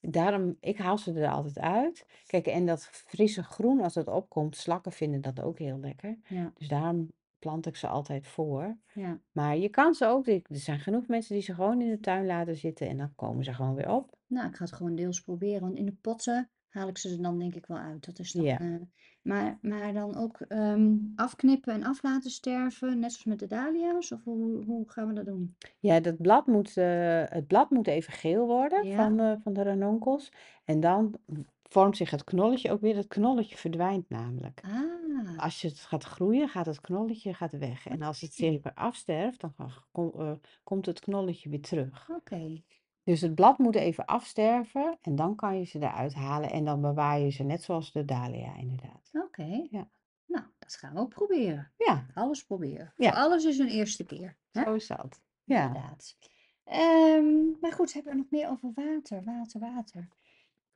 daarom, 0.00 0.56
ik 0.60 0.78
haal 0.78 0.98
ze 0.98 1.12
er 1.12 1.28
altijd 1.30 1.58
uit. 1.58 2.06
Kijk, 2.26 2.46
en 2.46 2.66
dat 2.66 2.86
frisse 2.86 3.42
groen, 3.42 3.80
als 3.80 3.94
het 3.94 4.08
opkomt, 4.08 4.56
slakken 4.56 4.92
vinden 4.92 5.20
dat 5.20 5.40
ook 5.42 5.58
heel 5.58 5.78
lekker. 5.78 6.18
Ja, 6.28 6.52
Dus 6.54 6.68
daarom 6.68 7.12
plant 7.38 7.66
ik 7.66 7.76
ze 7.76 7.86
altijd 7.88 8.26
voor. 8.26 8.76
ja. 8.94 9.20
Maar 9.32 9.56
je 9.56 9.68
kan 9.68 9.94
ze 9.94 10.06
ook, 10.06 10.26
er 10.26 10.40
zijn 10.48 10.78
genoeg 10.80 11.06
mensen 11.06 11.34
die 11.34 11.42
ze 11.42 11.54
gewoon 11.54 11.80
in 11.80 11.88
de 11.88 12.00
tuin 12.00 12.26
laten 12.26 12.56
zitten 12.56 12.88
en 12.88 12.96
dan 12.96 13.14
komen 13.14 13.44
ze 13.44 13.52
gewoon 13.54 13.74
weer 13.74 13.90
op. 13.90 14.16
Nou, 14.26 14.48
ik 14.48 14.56
ga 14.56 14.64
het 14.64 14.72
gewoon 14.74 14.94
deels 14.94 15.20
proberen. 15.22 15.60
Want 15.60 15.76
in 15.76 15.84
de 15.86 15.96
potten 16.00 16.50
haal 16.68 16.88
ik 16.88 16.98
ze 16.98 17.10
er 17.10 17.22
dan 17.22 17.38
denk 17.38 17.54
ik 17.54 17.66
wel 17.66 17.78
uit. 17.78 18.04
Dat 18.06 18.18
is 18.18 18.32
dan, 18.32 18.44
Ja. 18.44 18.58
eh, 18.60 18.74
maar, 19.22 19.58
maar 19.62 19.92
dan 19.92 20.16
ook 20.16 20.40
ehm, 20.40 20.94
afknippen 21.16 21.72
en 21.74 21.84
af 21.84 22.02
laten 22.02 22.30
sterven, 22.30 22.98
net 22.98 23.12
zoals 23.12 23.24
met 23.24 23.38
de 23.38 23.46
dahlia's? 23.46 24.12
Of 24.12 24.24
hoe, 24.24 24.64
hoe 24.64 24.90
gaan 24.90 25.06
we 25.08 25.12
dat 25.12 25.24
doen? 25.26 25.56
Ja, 25.78 26.00
dat 26.00 26.16
blad 26.22 26.46
moet, 26.46 26.76
eh, 26.76 27.22
het 27.24 27.46
blad 27.46 27.70
moet 27.70 27.86
even 27.86 28.12
geel 28.12 28.46
worden 28.46 28.86
Ja? 28.86 28.96
van, 28.96 29.20
eh, 29.20 29.32
van 29.42 29.52
de 29.52 29.62
ranonkels. 29.62 30.32
En 30.64 30.80
dan 30.80 31.14
vormt 31.62 31.96
zich 31.96 32.10
het 32.10 32.24
knolletje 32.24 32.70
ook 32.70 32.80
weer. 32.80 32.96
Het 32.96 33.06
knolletje 33.06 33.56
verdwijnt 33.56 34.08
namelijk. 34.08 34.60
Ah, 34.64 35.38
Als 35.38 35.60
je 35.60 35.68
het 35.68 35.78
gaat 35.78 36.04
groeien, 36.04 36.48
gaat 36.48 36.66
het 36.66 36.80
knolletje 36.80 37.34
gaat 37.34 37.58
weg. 37.58 37.86
En 37.86 38.02
als 38.02 38.20
het 38.20 38.32
zich 38.34 38.48
oké. 38.52 38.60
weer 38.62 38.74
afsterft, 38.74 39.40
dan 39.40 39.52
ga- 39.56 39.84
kom- 39.92 40.12
eh, 40.18 40.32
komt 40.64 40.86
het 40.86 41.00
knolletje 41.00 41.48
weer 41.48 41.60
terug. 41.62 42.08
Oké. 42.10 42.62
Dus 43.08 43.20
het 43.20 43.34
blad 43.34 43.58
moet 43.58 43.74
even 43.74 44.04
afsterven 44.04 44.98
en 45.02 45.16
dan 45.16 45.34
kan 45.34 45.58
je 45.58 45.64
ze 45.64 45.78
eruit 45.78 46.14
halen. 46.14 46.50
En 46.50 46.64
dan 46.64 46.80
bewaar 46.80 47.18
je 47.20 47.30
ze 47.30 47.42
net 47.42 47.62
zoals 47.62 47.92
de 47.92 48.04
dahlia 48.04 48.56
inderdaad. 48.56 49.10
Oké. 49.12 49.66
Ja, 49.70 49.88
Nou, 50.26 50.44
dat 50.58 50.74
gaan 50.76 50.94
we 50.94 51.00
ook 51.00 51.08
proberen. 51.08 51.72
ja, 51.76 52.06
Alles 52.14 52.44
proberen. 52.44 52.92
Voor 52.96 53.04
ja, 53.04 53.10
alles 53.10 53.44
is 53.44 53.58
een 53.58 53.68
eerste 53.68 54.04
keer. 54.04 54.36
Hè? 54.52 54.62
zo 54.62 54.74
is 54.74 54.86
dat. 54.86 55.20
Ja. 55.44 55.66
Inderdaad. 55.66 56.16
Ehm, 56.64 57.60
maar 57.60 57.72
goed, 57.72 57.92
hebben 57.92 58.12
we 58.12 58.18
nog 58.18 58.30
meer 58.30 58.48
over 58.50 58.72
water? 58.74 59.22
Water, 59.24 59.60
water. 59.60 60.08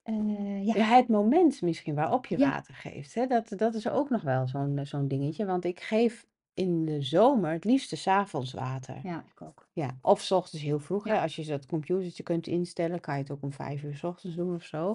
Eh, 0.02 0.64
ja. 0.66 0.74
Ja, 0.74 0.84
het 0.84 1.08
moment 1.08 1.62
misschien 1.62 1.94
waarop 1.94 2.26
je 2.26 2.38
Ja. 2.38 2.50
water 2.50 2.74
geeft. 2.74 3.14
Hè? 3.14 3.26
Dat, 3.26 3.48
dat 3.56 3.74
is 3.74 3.88
ook 3.88 4.10
nog 4.10 4.22
wel 4.22 4.46
zo'n 4.46 4.78
eh, 4.78 4.84
zo'n 4.84 5.08
dingetje. 5.08 5.46
Want 5.46 5.64
ik 5.64 5.80
geef 5.80 6.26
in 6.54 6.84
de 6.84 7.02
zomer 7.02 7.52
het 7.52 7.64
liefste 7.64 7.96
's 7.96 8.06
avonds 8.06 8.52
water. 8.52 9.00
Ja, 9.02 9.24
ik 9.34 9.42
ook. 9.42 9.68
Ja, 9.72 9.98
of 10.02 10.20
's 10.20 10.30
ochtends 10.30 10.64
heel 10.64 10.78
vroeg. 10.78 11.04
Hè? 11.04 11.20
Als 11.20 11.36
je 11.36 11.44
dat 11.44 11.66
computertje 11.66 12.22
kunt 12.22 12.46
instellen, 12.46 13.00
kan 13.00 13.14
je 13.14 13.20
het 13.20 13.30
ook 13.30 13.42
om 13.42 13.52
vijf 13.52 13.82
uur 13.82 13.96
's 13.96 14.02
ochtends 14.02 14.36
doen 14.36 14.54
of 14.54 14.64
zo. 14.64 14.86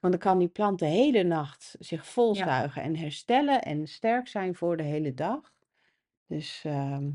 Want 0.00 0.12
dan 0.12 0.18
kan 0.18 0.38
die 0.38 0.48
plant 0.48 0.78
de 0.78 0.86
hele 0.86 1.22
nacht 1.22 1.76
zich 1.78 2.04
Ja. 2.04 2.10
volzuigen 2.12 2.82
en 2.82 2.96
herstellen 2.96 3.62
en 3.62 3.86
sterk 3.88 4.28
zijn 4.28 4.54
voor 4.54 4.76
de 4.76 4.82
hele 4.82 5.14
dag. 5.14 5.52
Dus 6.26 6.62
ehm, 6.64 7.10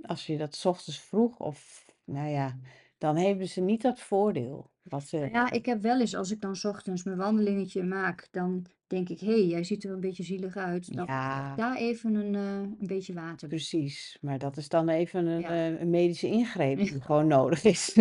als 0.00 0.26
je 0.26 0.36
dat 0.36 0.54
's 0.54 0.64
ochtends 0.64 1.00
vroeg 1.00 1.38
of, 1.38 1.84
nou 2.04 2.28
ja, 2.28 2.58
dan 2.98 3.16
hebben 3.16 3.48
ze 3.48 3.60
niet 3.60 3.82
dat 3.82 4.00
voordeel. 4.00 4.70
Wat 4.82 5.08
Nou 5.18 5.24
ze, 5.24 5.28
ja, 5.32 5.50
ik 5.50 5.66
heb 5.66 5.82
wel 5.82 6.00
eens, 6.00 6.14
als 6.14 6.30
ik 6.30 6.40
dan 6.40 6.56
's 6.56 6.64
ochtends 6.64 7.02
mijn 7.04 7.16
wandelingetje 7.16 7.82
maak, 7.82 8.28
dan 8.30 8.66
denk 8.86 9.08
ik, 9.08 9.20
hé, 9.20 9.26
hey, 9.26 9.46
jij 9.46 9.64
ziet 9.64 9.84
er 9.84 9.90
een 9.92 10.00
beetje 10.00 10.22
zielig 10.22 10.56
uit. 10.56 10.94
Dan 10.96 11.04
ja, 11.06 11.54
daar 11.56 11.76
even 11.76 12.14
een, 12.14 12.34
eh, 12.34 12.58
een 12.80 12.86
beetje 12.86 13.14
water 13.14 13.48
bij. 13.48 13.58
precies. 13.58 14.18
Maar 14.20 14.38
dat 14.38 14.56
is 14.56 14.68
dan 14.68 14.88
even 14.88 15.26
een, 15.26 15.40
Ja. 15.40 15.48
eh, 15.48 15.80
een 15.80 15.90
medische 15.90 16.26
ingreep 16.28 16.78
die 16.88 17.00
gewoon 17.00 17.26
nodig 17.26 17.64
is. 17.64 17.92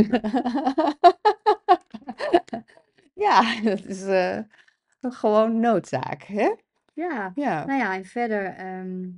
Ja, 3.14 3.62
dat 3.62 3.86
is 3.86 4.02
eh, 4.04 4.40
gewoon 5.02 5.60
noodzaak, 5.60 6.24
hè? 6.24 6.54
Ja, 6.94 7.32
Ja. 7.36 7.66
nou 7.66 7.80
ja, 7.80 7.96
en 7.96 8.06
verder 8.06 8.46
ehm, 8.46 9.10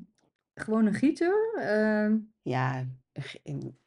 gewoon 0.53 0.85
een 0.85 0.93
gieter. 0.93 1.53
ehm, 1.59 2.17
Ja, 2.41 2.85
g- 3.19 3.35
en, 3.43 3.77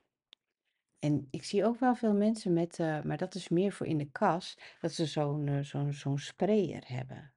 en 0.98 1.28
ik 1.30 1.44
zie 1.44 1.64
ook 1.64 1.78
wel 1.80 1.94
veel 1.94 2.14
mensen 2.14 2.52
met, 2.52 2.78
eh, 2.78 3.02
maar 3.02 3.16
dat 3.16 3.34
is 3.34 3.48
meer 3.48 3.72
voor 3.72 3.86
in 3.86 3.98
de 3.98 4.10
kas, 4.10 4.58
dat 4.80 4.92
ze 4.92 5.06
zo'n 5.06 5.48
eh, 5.48 5.60
zo'n 5.60 5.92
zo'n 5.92 6.18
sprayer 6.18 6.82
hebben. 6.86 7.32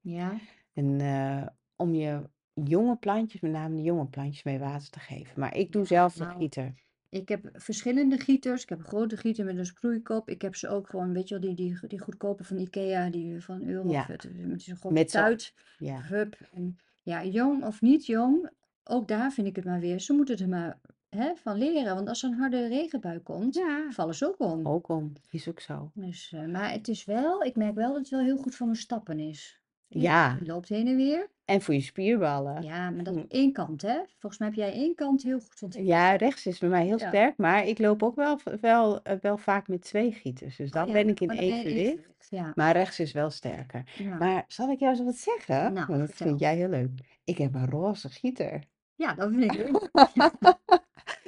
Ja, 0.00 0.38
En 0.72 1.00
eh, 1.00 1.46
om 1.76 1.94
je 1.94 2.30
jonge 2.52 2.96
plantjes, 2.96 3.40
met 3.40 3.50
name 3.52 3.76
de 3.76 3.82
jonge 3.82 4.06
plantjes, 4.06 4.42
mee 4.42 4.58
water 4.58 4.90
te 4.90 4.98
geven. 5.00 5.40
Maar 5.40 5.56
ik 5.56 5.72
doe 5.72 5.80
Ja, 5.82 5.86
zelf 5.88 6.14
de 6.14 6.24
nou, 6.24 6.38
gieter. 6.38 6.74
ik 7.08 7.28
heb 7.28 7.50
verschillende 7.52 8.18
gieters. 8.18 8.62
Ik 8.62 8.68
heb 8.68 8.78
een 8.78 8.84
grote 8.84 9.16
gieter 9.16 9.44
met 9.44 9.56
een 9.58 9.66
sproeikop. 9.66 10.28
Ik 10.28 10.42
heb 10.42 10.54
ze 10.54 10.68
ook 10.68 10.88
gewoon, 10.88 11.12
weet 11.12 11.28
je 11.28 11.38
wel, 11.38 11.54
die, 11.54 11.54
die, 11.54 11.86
die 11.88 12.00
goedkope 12.00 12.44
van 12.44 12.58
Ikea, 12.58 13.10
die 13.10 13.40
van 13.40 13.54
een 13.62 13.68
euro 13.68 13.88
of 13.88 13.92
Ja, 13.92 14.06
het, 14.06 14.28
met 14.46 14.62
zo'n 14.62 14.76
grote 14.76 14.94
met 14.94 15.10
tuit. 15.10 15.54
ja, 15.78 16.00
Hup. 16.02 16.36
En 16.52 16.78
ja, 17.02 17.24
jong 17.24 17.64
of 17.64 17.80
niet 17.80 18.06
jong, 18.06 18.50
ook 18.84 19.08
daar 19.08 19.32
vind 19.32 19.46
ik 19.46 19.56
het 19.56 19.64
maar 19.64 19.80
weer. 19.80 20.00
Ze 20.00 20.12
moeten 20.12 20.36
er 20.38 20.48
maar 20.48 20.80
hè, 21.14 21.32
van 21.36 21.56
leren. 21.58 21.94
Want 21.94 22.08
als 22.08 22.22
er 22.22 22.28
een 22.30 22.38
harde 22.38 22.66
regenbui 22.68 23.18
komt, 23.18 23.54
ja, 23.54 23.86
vallen 23.90 24.14
ze 24.14 24.26
ook 24.26 24.40
om. 24.50 24.66
ook 24.68 24.88
om, 24.88 25.12
is 25.30 25.48
ook 25.48 25.60
zo. 25.60 25.90
Dus, 25.94 26.32
eh, 26.34 26.44
maar 26.46 26.70
het 26.72 26.88
is 26.88 27.04
wel, 27.04 27.42
ik 27.42 27.56
merk 27.56 27.74
wel 27.74 27.88
dat 27.88 27.98
het 27.98 28.08
wel 28.08 28.20
heel 28.20 28.36
goed 28.36 28.54
voor 28.54 28.66
mijn 28.66 28.78
stappen 28.78 29.18
is. 29.18 29.62
Je 29.88 30.00
Ja, 30.00 30.38
loopt 30.44 30.68
heen 30.68 30.86
en 30.86 30.96
weer. 30.96 31.28
en 31.44 31.60
voor 31.62 31.74
je 31.74 31.80
spierballen. 31.80 32.62
Ja, 32.62 32.90
maar 32.90 33.04
dat 33.04 33.14
Hm. 33.14 33.24
één 33.28 33.52
kant, 33.52 33.82
hè? 33.82 33.98
Volgens 34.18 34.38
mij 34.38 34.48
heb 34.48 34.56
jij 34.58 34.72
één 34.72 34.94
kant 34.94 35.22
heel 35.22 35.40
goed 35.40 35.62
ontwikkeld. 35.62 35.94
Ja, 35.96 36.16
rechts 36.16 36.46
is 36.46 36.58
bij 36.58 36.68
mij 36.68 36.84
heel 36.84 36.98
Ja. 36.98 37.08
sterk, 37.08 37.36
maar 37.36 37.66
ik 37.66 37.78
loop 37.78 38.02
ook 38.02 38.14
wel, 38.14 38.38
wel, 38.60 39.02
eh, 39.02 39.16
wel 39.20 39.36
vaak 39.36 39.68
met 39.68 39.82
twee 39.82 40.12
gieters. 40.12 40.56
Dus 40.56 40.66
Oh 40.68 40.72
dan 40.74 40.86
ja, 40.86 40.92
ben 40.92 41.08
ik 41.08 41.20
in 41.20 41.30
evenwicht. 41.30 42.26
Ja, 42.30 42.52
Maar 42.54 42.72
rechts 42.72 43.00
is 43.00 43.12
wel 43.12 43.30
sterker. 43.30 43.84
Maar 44.18 44.44
zal 44.48 44.70
ik 44.70 44.78
jou 44.78 44.92
eens 44.92 45.04
wat 45.04 45.16
zeggen? 45.16 45.72
Nou, 45.72 45.86
Want 45.86 45.98
dat 45.98 46.08
vertel. 46.08 46.26
vind 46.26 46.40
jij 46.40 46.56
heel 46.56 46.68
leuk. 46.68 46.90
Ik 47.24 47.38
heb 47.38 47.54
een 47.54 47.70
roze 47.70 48.08
gieter. 48.08 48.62
Ja, 48.94 49.14
dat 49.14 49.30
vind 49.30 49.42
ik 49.44 49.54
leuk. 49.54 49.90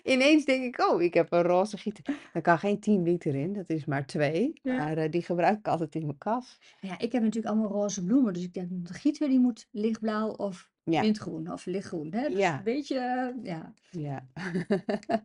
Ineens 0.07 0.45
denk 0.45 0.64
ik, 0.64 0.90
oh, 0.90 1.03
ik 1.03 1.14
heb 1.14 1.33
een 1.33 1.42
roze 1.42 1.79
gieter. 1.79 2.19
Er 2.33 2.42
kan 2.42 2.59
geen 2.59 2.81
10 2.81 3.03
liter 3.03 3.35
in, 3.35 3.53
dat 3.53 3.69
is 3.69 3.85
maar 3.85 4.07
twee. 4.07 4.61
Ja. 4.62 4.77
Maar 4.77 4.97
eh, 4.97 5.11
die 5.11 5.23
gebruik 5.23 5.59
ik 5.59 5.69
altijd 5.69 5.95
in 5.95 6.07
mijn 6.07 6.19
kas. 6.19 6.59
Ja, 6.81 6.99
ik 6.99 7.12
heb 7.12 7.23
natuurlijk 7.23 7.55
allemaal 7.55 7.71
roze 7.71 8.05
bloemen, 8.05 8.33
dus 8.33 8.42
ik 8.42 8.55
denk 8.55 8.69
de 8.71 8.95
gieter 8.95 9.29
die 9.29 9.40
moet 9.40 9.69
lichtblauw 9.71 10.29
of 10.29 10.71
Ja, 10.85 11.01
mintgroen 11.01 11.53
of 11.53 11.66
lichtgroen. 11.66 12.12
Hè? 12.12 12.29
Dus 12.29 12.38
ja, 12.38 12.57
een 12.59 12.64
beetje, 12.64 12.99
eh, 12.99 13.45
ja. 13.45 13.73
ja. 13.90 14.27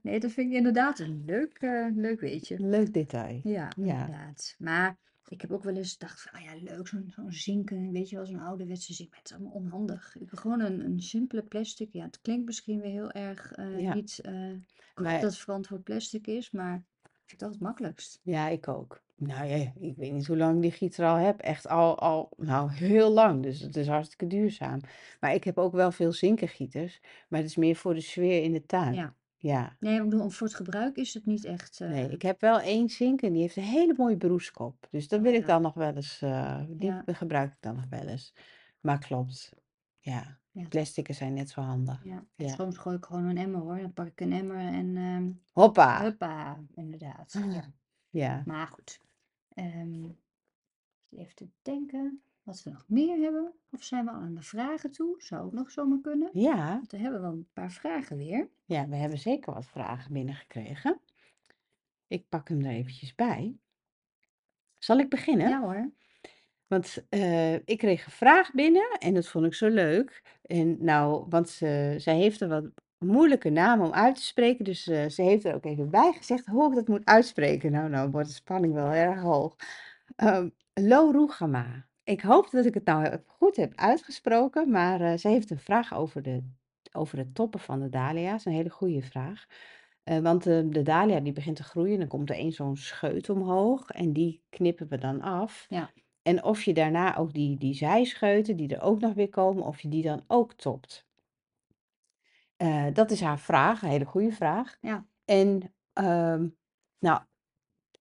Nee, 0.02 0.20
dat 0.20 0.32
vind 0.32 0.52
ik 0.52 0.58
inderdaad 0.58 1.00
een 1.00 1.24
leuk, 1.26 1.58
eh, 1.60 1.86
leuk 1.96 2.20
weetje. 2.20 2.60
Leuk 2.60 2.94
detail. 2.94 3.40
Ja, 3.44 3.72
Ja, 3.78 4.00
inderdaad. 4.06 4.56
Maar 4.58 4.98
ik 5.32 5.42
heb 5.42 5.52
ook 5.52 5.64
wel 5.64 5.76
eens 5.76 5.92
gedacht 5.92 6.22
van, 6.22 6.40
oh 6.40 6.46
ja, 6.46 6.76
leuk, 6.76 6.88
zo'n 6.88 7.12
zo'n 7.16 7.32
zinken, 7.32 7.92
weet 7.92 8.10
je 8.10 8.16
wel, 8.16 8.26
zo'n 8.26 8.40
ouderwetse 8.40 8.94
zink. 8.94 9.10
Maar 9.10 9.20
het 9.20 9.30
is 9.30 9.36
allemaal 9.36 9.54
onhandig. 9.54 10.16
Ik 10.20 10.30
wil 10.30 10.40
gewoon 10.40 10.60
een, 10.60 10.86
een 10.86 11.02
simpele 11.02 11.44
plastic. 11.44 11.94
Ja, 11.94 12.04
het 12.06 12.22
klinkt 12.22 12.46
misschien 12.46 12.80
weer 12.80 12.92
heel 12.92 13.12
erg 13.12 13.52
eh, 13.52 13.80
ja. 13.80 13.94
niet 13.94 14.20
eh, 14.22 14.34
Maar 14.96 15.14
dat 15.14 15.22
het 15.22 15.38
verantwoord 15.38 15.84
plastic 15.84 16.28
is, 16.28 16.52
maar 16.52 16.76
ik 17.04 17.10
vind 17.26 17.42
dat 17.42 17.52
het 17.52 17.60
makkelijkst. 17.60 18.20
Ja, 18.24 18.48
ik 18.48 18.68
ook. 18.68 19.02
Nou 19.16 19.46
ja, 19.46 19.74
ik 19.80 19.96
weet 19.96 20.12
niet 20.12 20.28
hoe 20.28 20.38
lang 20.38 20.56
ik 20.56 20.62
die 20.62 20.72
gieter 20.72 21.06
al 21.06 21.16
heb. 21.16 21.40
Echt 21.40 21.68
al, 21.68 22.00
al, 22.00 22.30
nou, 22.38 22.72
heel 22.72 23.10
lang. 23.10 23.44
Dus 23.44 23.60
het 23.60 23.76
is 23.76 23.88
hartstikke 23.88 24.28
duurzaam. 24.28 24.80
Maar 25.20 25.34
ik 25.34 25.44
heb 25.44 25.58
ook 25.58 25.74
wel 25.74 25.92
veel 25.92 26.12
zinkengieters. 26.12 27.02
Maar 27.30 27.40
het 27.40 27.50
is 27.50 27.56
meer 27.56 27.76
voor 27.76 27.94
de 27.94 28.02
sfeer 28.02 28.44
in 28.44 28.52
de 28.52 28.66
tuin. 28.66 28.94
Ja. 28.94 29.16
Ja, 29.42 29.76
Nee, 29.80 29.96
ik 29.98 30.10
bedoel, 30.10 30.30
voor 30.30 30.48
het 30.48 30.56
gebruik 30.56 30.96
is 30.96 31.14
het 31.14 31.26
niet 31.26 31.46
echt. 31.46 31.80
nee. 31.80 32.06
eh, 32.08 32.12
Ik 32.12 32.22
heb 32.22 32.42
wel 32.42 32.60
één 32.60 32.90
zink 32.90 33.22
en 33.22 33.32
die 33.34 33.42
heeft 33.42 33.56
een 33.56 33.64
hele 33.64 33.94
mooie 33.98 34.18
broeskop. 34.18 34.88
Dus 34.92 35.08
dat 35.08 35.22
wil 35.22 35.32
oh 35.32 35.38
ik 35.38 35.46
dan 35.46 35.62
nog 35.62 35.74
wel 35.74 35.96
eens, 35.96 36.22
eh, 36.22 36.62
die 36.70 36.86
ja, 36.88 37.04
gebruik 37.06 37.52
ik 37.52 37.58
dan 37.60 37.76
nog 37.76 37.86
wel 37.90 38.08
eens. 38.08 38.34
Maar 38.80 39.00
klopt. 39.00 39.54
Ja, 40.00 40.40
ja, 40.52 40.68
plastieken 40.68 41.16
zijn 41.16 41.34
net 41.34 41.50
zo 41.50 41.62
handig. 41.62 42.04
ja. 42.04 42.26
Ja. 42.36 42.48
Soms 42.48 42.78
gooi 42.78 42.96
ik 42.98 43.06
gewoon 43.06 43.26
een 43.26 43.38
emmer 43.38 43.62
hoor. 43.62 43.78
Dan 43.80 43.94
pak 43.94 44.08
ik 44.08 44.22
een 44.22 44.34
emmer 44.34 44.58
en 44.58 44.98
ehm 44.98 45.32
Hoppa. 45.52 46.02
huppa, 46.02 46.60
inderdaad. 46.76 47.40
Ja. 47.50 47.74
Ja. 48.10 48.44
Maar 48.46 48.68
goed. 48.68 49.00
ehm, 49.50 50.04
even 51.10 51.36
te 51.36 51.48
denken 51.62 52.22
wat 52.44 52.64
we 52.64 52.70
nog 52.70 52.86
meer 52.88 53.18
hebben. 53.18 53.54
Of 53.72 53.84
zijn 53.84 54.06
we 54.06 54.12
al 54.12 54.20
aan 54.20 54.36
de 54.36 54.42
vragen 54.42 54.92
toe? 54.92 55.16
Zou 55.18 55.46
ook 55.46 55.54
nog 55.54 55.72
zomaar 55.72 56.02
kunnen. 56.02 56.30
Ja, 56.34 56.74
Want 56.74 56.92
we 56.92 56.98
hebben 56.98 57.22
wel 57.22 57.32
een 57.32 57.48
paar 57.54 57.72
vragen 57.72 58.18
weer. 58.18 58.50
ja, 58.66 58.88
we 58.88 58.96
hebben 58.96 59.20
zeker 59.20 59.54
wat 59.54 59.66
vragen 59.66 60.14
binnengekregen. 60.14 61.00
Ik 62.08 62.30
pak 62.30 62.50
hem 62.50 62.66
er 62.66 62.72
eventjes 62.72 63.16
bij. 63.16 63.56
Zal 64.78 64.98
ik 65.00 65.10
beginnen? 65.10 65.50
Ja 65.50 65.62
hoor. 65.62 65.92
Want 66.68 67.06
eh, 67.10 67.54
ik 67.54 67.78
kreeg 67.78 68.06
een 68.06 68.12
vraag 68.12 68.54
binnen 68.54 68.90
en 69.00 69.14
dat 69.14 69.28
vond 69.28 69.46
ik 69.46 69.54
zo 69.54 69.68
leuk. 69.68 70.22
En 70.46 70.78
nou, 70.84 71.26
want 71.30 71.50
ze, 71.50 71.96
zij 71.98 72.16
heeft 72.16 72.42
een 72.42 72.50
wat 72.50 72.66
moeilijke 72.98 73.50
naam 73.50 73.82
om 73.82 73.92
uit 73.92 74.16
te 74.16 74.24
spreken. 74.24 74.66
Dus 74.66 74.88
eh, 74.88 75.08
ze 75.10 75.22
heeft 75.22 75.46
er 75.46 75.54
ook 75.56 75.66
even 75.66 75.90
bij 75.90 76.12
gezegd 76.14 76.46
hoe 76.46 76.70
ik 76.70 76.76
dat 76.76 76.88
moet 76.88 77.06
uitspreken. 77.06 77.72
Nou, 77.72 77.90
nou 77.90 78.10
wordt 78.10 78.28
de 78.28 78.34
spanning 78.34 78.74
wel 78.74 78.92
erg 78.92 79.22
hoog. 79.22 79.56
Ehm 80.16 80.50
Lo 80.74 81.10
Rugama. 81.12 81.86
Ik 82.12 82.22
hoop 82.22 82.50
dat 82.52 82.66
ik 82.66 82.74
het 82.74 82.86
nou 82.86 83.18
goed 83.26 83.56
heb 83.56 83.74
uitgesproken. 83.76 84.70
Maar 84.70 85.02
eh, 85.02 85.18
ze 85.18 85.28
heeft 85.28 85.50
een 85.50 85.60
vraag 85.60 85.94
over 85.94 86.22
de, 86.22 86.44
over 86.92 87.18
de 87.18 87.32
toppen 87.32 87.60
van 87.60 87.80
de 87.80 87.90
dahlia's. 87.90 88.46
Een 88.46 88.52
hele 88.52 88.70
goede 88.70 89.02
vraag. 89.02 89.46
Eh, 90.04 90.20
want 90.20 90.44
de, 90.44 90.70
de 90.70 90.82
dahlia 90.82 91.20
die 91.20 91.34
begint 91.34 91.56
te 91.56 91.64
groeien. 91.64 92.00
Dan 92.00 92.08
komt 92.08 92.30
er 92.30 92.36
één 92.36 92.52
zo'n 92.52 92.78
scheut 92.78 93.30
omhoog. 93.30 93.90
En 93.90 94.14
die 94.14 94.44
knippen 94.50 94.88
we 94.88 94.98
dan 94.98 95.22
af. 95.22 95.66
Ja, 95.70 95.92
En 96.22 96.44
of 96.44 96.64
je 96.64 96.74
daarna 96.74 97.18
ook 97.18 97.34
die, 97.34 97.58
die 97.58 97.74
zijscheuten, 97.74 98.56
die 98.58 98.76
er 98.76 98.82
ook 98.82 99.00
nog 99.00 99.14
weer 99.14 99.30
komen, 99.30 99.64
of 99.64 99.80
je 99.82 99.88
die 99.88 100.04
dan 100.04 100.24
ook 100.28 100.54
topt. 100.54 101.06
Eh, 102.58 102.86
dat 102.94 103.12
is 103.12 103.22
haar 103.22 103.40
vraag, 103.40 103.82
een 103.82 103.90
hele 103.90 104.06
goede 104.06 104.32
vraag. 104.32 104.78
ja, 104.82 105.06
En 105.26 105.74
ehm, 105.94 106.48
nou, 107.00 107.22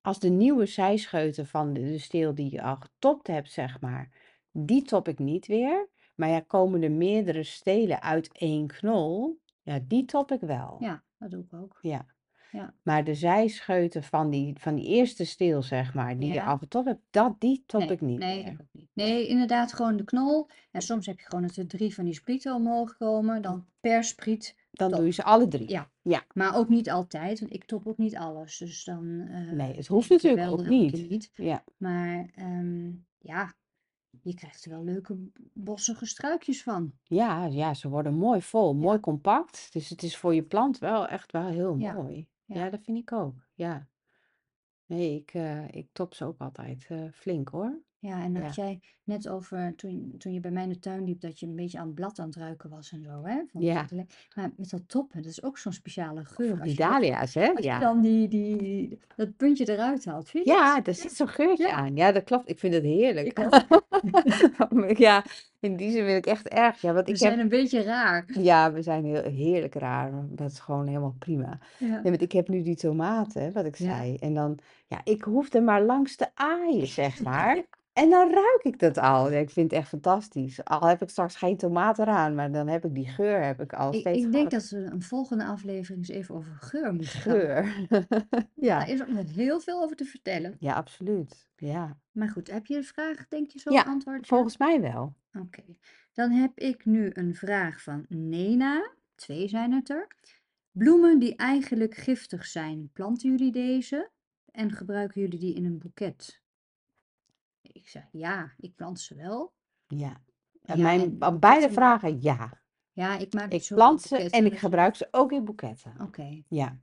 als 0.02 0.18
de 0.18 0.28
nieuwe 0.28 0.66
zijscheuten 0.66 1.46
van 1.46 1.72
de, 1.72 1.80
de 1.80 1.98
steel 1.98 2.34
die 2.34 2.50
je 2.52 2.62
al 2.62 2.76
getopt 2.76 3.26
hebt, 3.26 3.50
zeg 3.50 3.80
maar, 3.80 4.10
die 4.52 4.82
top 4.82 5.08
ik 5.08 5.18
niet 5.18 5.46
weer. 5.46 5.88
Maar 6.14 6.28
ja, 6.28 6.40
komen 6.40 6.82
er 6.82 6.90
meerdere 6.92 7.42
stelen 7.42 8.02
uit 8.02 8.30
één 8.32 8.66
knol, 8.66 9.40
ja, 9.62 9.78
die 9.88 10.04
top 10.04 10.32
ik 10.32 10.40
wel. 10.40 10.76
ja, 10.80 11.02
dat 11.18 11.30
doe 11.30 11.42
ik 11.42 11.54
ook. 11.54 11.78
Ja. 11.80 12.06
Ja, 12.52 12.74
Maar 12.82 13.04
de 13.04 13.14
zijscheuten 13.14 14.02
van 14.02 14.30
die, 14.30 14.54
van 14.58 14.74
die 14.74 14.86
eerste 14.86 15.24
steel, 15.24 15.62
zeg 15.62 15.94
maar, 15.94 16.18
die 16.18 16.32
je 16.32 16.42
al 16.42 16.58
getopt 16.58 16.86
hebt, 16.86 17.02
dat, 17.10 17.40
die 17.40 17.62
top 17.66 17.80
Nee, 17.80 17.90
ik 17.90 18.00
niet 18.00 18.18
nee, 18.18 18.42
meer. 18.42 18.52
ik 18.52 18.60
ook 18.60 18.72
niet. 18.72 18.88
Nee, 18.92 19.26
inderdaad, 19.26 19.72
gewoon 19.72 19.96
de 19.96 20.04
knol. 20.04 20.48
En 20.70 20.82
soms 20.82 21.06
heb 21.06 21.18
je 21.18 21.24
gewoon 21.24 21.46
dat 21.46 21.56
er 21.56 21.66
drie 21.66 21.94
van 21.94 22.04
die 22.04 22.14
sprieten 22.14 22.54
omhoog 22.54 22.96
komen. 22.96 23.42
Dan 23.42 23.66
per 23.80 24.04
spriet 24.04 24.56
Dan 24.70 24.90
doe 24.90 25.04
je 25.04 25.10
ze 25.10 25.24
alle 25.24 25.48
drie. 25.48 25.68
Ja, 25.68 25.90
Ja, 26.02 26.24
maar 26.34 26.56
ook 26.56 26.68
niet 26.68 26.90
altijd, 26.90 27.40
want 27.40 27.52
ik 27.52 27.64
top 27.64 27.86
ook 27.86 27.98
niet 27.98 28.16
alles. 28.16 28.58
Dus 28.58 28.84
dan 28.84 29.20
eh 29.20 29.52
nee, 29.52 29.76
het 29.76 29.86
hoeft 29.86 30.08
natuurlijk 30.08 30.44
wel, 30.44 30.58
ook 30.58 30.68
niet. 30.68 31.08
niet. 31.08 31.30
Ja, 31.34 31.64
Maar 31.76 32.30
ehm, 32.34 32.90
ja, 33.18 33.54
je 34.22 34.34
krijgt 34.34 34.64
er 34.64 34.70
wel 34.70 34.84
leuke 34.84 35.18
bossige 35.52 36.06
struikjes 36.06 36.62
van. 36.62 36.92
ja, 37.02 37.44
ja, 37.44 37.74
ze 37.74 37.88
worden 37.88 38.14
mooi 38.14 38.42
vol, 38.42 38.74
mooi 38.74 38.94
Ja, 38.94 39.00
compact. 39.00 39.72
Dus 39.72 39.88
het 39.88 40.02
is 40.02 40.16
voor 40.16 40.34
je 40.34 40.42
plant 40.42 40.78
wel 40.78 41.06
echt 41.06 41.32
wel 41.32 41.46
heel 41.46 41.76
ja, 41.78 41.92
mooi. 41.92 42.28
ja, 42.44 42.54
Ja, 42.54 42.70
dat 42.70 42.80
vind 42.82 42.98
ik 42.98 43.12
ook. 43.12 43.34
Ja, 43.54 43.88
nee, 44.86 45.16
ik, 45.16 45.30
eh, 45.34 45.68
ik 45.68 45.88
top 45.92 46.14
ze 46.14 46.24
ook 46.24 46.38
altijd 46.38 46.86
eh, 46.88 47.04
flink 47.12 47.48
hoor. 47.48 47.82
Ja. 48.00 48.22
En 48.22 48.32
dat 48.32 48.54
Ja, 48.54 48.62
jij 48.62 48.80
net 49.04 49.28
over, 49.28 49.74
toen, 49.76 50.14
toen 50.18 50.32
je 50.32 50.40
bij 50.40 50.50
mij 50.50 50.62
in 50.62 50.68
de 50.68 50.78
tuin 50.78 51.04
liep, 51.04 51.20
dat 51.20 51.40
je 51.40 51.46
een 51.46 51.56
beetje 51.56 51.78
aan 51.78 51.86
het 51.86 51.94
blad 51.94 52.18
aan 52.18 52.26
het 52.26 52.36
ruiken 52.36 52.70
was 52.70 52.92
en 52.92 53.02
zo, 53.02 53.24
hè? 53.24 53.42
Van 53.52 53.60
ja, 53.60 53.86
maar 54.34 54.50
met 54.56 54.70
dat 54.70 54.88
toppen, 54.88 55.22
dat 55.22 55.30
is 55.30 55.42
ook 55.42 55.58
zo'n 55.58 55.72
speciale 55.72 56.24
geur. 56.24 56.48
van 56.48 56.58
Als 56.58 56.68
die 56.68 56.76
je 56.76 56.76
dat, 56.76 56.90
dahlia's, 56.90 57.34
hè? 57.34 57.48
als 57.48 57.58
je 57.58 57.64
Ja. 57.64 57.78
dan 57.78 58.00
die, 58.00 58.28
die, 58.28 58.98
dat 59.16 59.36
puntje 59.36 59.68
eruit 59.72 60.04
haalt, 60.04 60.28
vind 60.28 60.44
je 60.46 60.52
Ja, 60.52 60.74
dat? 60.74 60.84
daar 60.84 60.94
Ja, 60.94 61.00
zit 61.00 61.12
zo'n 61.12 61.28
geurtje 61.28 61.66
ja, 61.66 61.72
aan. 61.72 61.96
Ja, 61.96 62.12
dat 62.12 62.24
klopt. 62.24 62.48
Ik 62.48 62.58
vind 62.58 62.74
het 62.74 62.82
heerlijk. 62.82 63.26
ik 63.26 63.38
ook. 63.38 64.98
Ja, 64.98 65.24
in 65.60 65.76
die 65.76 65.90
zin 65.90 66.04
vind 66.04 66.16
ik 66.16 66.26
echt 66.26 66.48
erg. 66.48 66.80
Ja, 66.80 66.92
want 66.92 67.06
We 67.06 67.12
ik 67.12 67.18
zijn 67.18 67.32
heb 67.32 67.40
een 67.40 67.48
beetje 67.48 67.82
raar. 67.82 68.24
Ja, 68.38 68.72
we 68.72 68.82
zijn 68.82 69.04
heel 69.04 69.22
heerlijk 69.22 69.74
raar. 69.74 70.12
Dat 70.28 70.50
is 70.50 70.58
gewoon 70.58 70.86
helemaal 70.86 71.16
prima. 71.18 71.58
Ja, 71.78 71.86
Nee, 71.86 72.02
want 72.02 72.22
ik 72.22 72.32
heb 72.32 72.48
nu 72.48 72.62
die 72.62 72.76
tomaten, 72.76 73.52
wat 73.52 73.64
ik 73.64 73.76
ja, 73.76 73.96
zei. 73.96 74.16
En 74.16 74.34
dan, 74.34 74.58
ja, 74.86 75.00
ik 75.04 75.22
hoef 75.22 75.52
er 75.52 75.62
maar 75.62 75.82
langs 75.82 76.16
te 76.16 76.26
aaien, 76.34 76.86
zeg 76.86 77.22
maar. 77.28 77.62
En 77.92 78.10
dan 78.10 78.30
ruik 78.32 78.60
ik 78.62 78.78
dat 78.78 78.98
al. 78.98 79.30
Ja, 79.32 79.38
ik 79.38 79.50
vind 79.50 79.70
het 79.70 79.80
echt 79.80 79.88
fantastisch. 79.88 80.64
Al 80.64 80.88
heb 80.88 81.02
ik 81.02 81.08
straks 81.08 81.36
geen 81.36 81.56
tomaten 81.56 82.08
eraan, 82.08 82.34
maar 82.34 82.52
dan 82.52 82.68
heb 82.68 82.84
ik 82.84 82.94
die 82.94 83.08
geur 83.08 83.44
heb 83.44 83.60
ik 83.60 83.72
al 83.72 83.94
Ik, 83.94 84.00
steeds 84.00 84.24
ik 84.24 84.32
denk 84.32 84.50
dat 84.50 84.68
we 84.68 84.76
een 84.78 85.02
volgende 85.02 85.44
aflevering 85.44 85.98
eens 85.98 86.16
even 86.16 86.34
over 86.34 86.52
geur 86.60 86.92
moeten 86.94 87.20
gaan. 87.20 87.32
Geur. 87.32 87.86
Daar 87.88 88.06
Ja, 88.54 88.84
is 88.86 89.00
ook 89.00 89.08
nog 89.08 89.34
heel 89.34 89.60
veel 89.60 89.82
over 89.82 89.96
te 89.96 90.04
vertellen. 90.04 90.56
ja, 90.58 90.74
absoluut. 90.74 91.48
Ja. 91.56 91.96
Maar 92.12 92.28
goed, 92.28 92.50
heb 92.50 92.66
je 92.66 92.74
de 92.74 92.82
vraag, 92.82 93.28
denk 93.28 93.50
je, 93.50 93.58
zo 93.58 93.72
Ja, 93.72 93.82
beantwoord? 93.82 94.20
Ja? 94.20 94.26
volgens 94.26 94.56
mij 94.58 94.80
wel. 94.80 95.14
Oké. 95.32 95.64
Dan 96.12 96.30
heb 96.30 96.58
ik 96.58 96.84
nu 96.84 97.10
een 97.12 97.34
vraag 97.34 97.82
van 97.82 98.04
Nena. 98.08 98.92
Twee 99.14 99.48
zijn 99.48 99.72
het 99.72 99.90
er. 99.90 100.06
Bloemen 100.70 101.18
die 101.18 101.36
eigenlijk 101.36 101.94
giftig 101.94 102.46
zijn, 102.46 102.90
planten 102.92 103.30
jullie 103.30 103.52
deze 103.52 104.10
en 104.52 104.72
gebruiken 104.72 105.20
jullie 105.20 105.38
die 105.38 105.54
in 105.54 105.64
een 105.64 105.78
boeket? 105.78 106.42
Ik 107.62 107.88
zeg 107.88 108.08
ja, 108.12 108.54
ik 108.56 108.74
plant 108.74 109.00
ze 109.00 109.14
wel. 109.14 109.52
Ja. 109.86 110.22
En 110.62 110.76
Ja, 110.76 110.82
mijn, 110.82 111.20
en 111.20 111.38
beide 111.40 111.70
vragen 111.70 112.22
ja. 112.22 112.58
Ja, 112.92 113.18
ik 113.18 113.34
maak 113.34 113.52
Ik 113.52 113.62
zoveel 113.62 113.76
plant 113.76 114.00
ze 114.02 114.16
en 114.30 114.44
ik 114.44 114.50
dus 114.50 114.60
gebruik 114.60 114.96
ze 114.96 115.08
ook 115.10 115.32
in 115.32 115.44
boeketten. 115.44 115.94
oké. 116.00 116.42
Ja. 116.48 116.78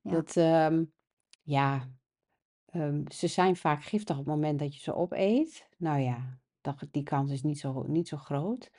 Ja, 0.00 0.10
Dat, 0.10 0.36
ehm, 0.36 0.84
ja, 1.42 1.88
ehm, 2.66 3.02
ze 3.08 3.26
zijn 3.26 3.56
vaak 3.56 3.82
giftig 3.82 4.18
op 4.18 4.24
het 4.24 4.34
moment 4.34 4.58
dat 4.58 4.74
je 4.74 4.80
ze 4.80 4.94
opeet. 4.94 5.68
Nou 5.76 6.00
ja, 6.00 6.39
dat, 6.60 6.86
die 6.90 7.02
kans 7.02 7.30
is 7.30 7.42
niet 7.42 7.58
zo, 7.58 7.84
niet 7.86 8.08
zo 8.08 8.16
groot. 8.16 8.70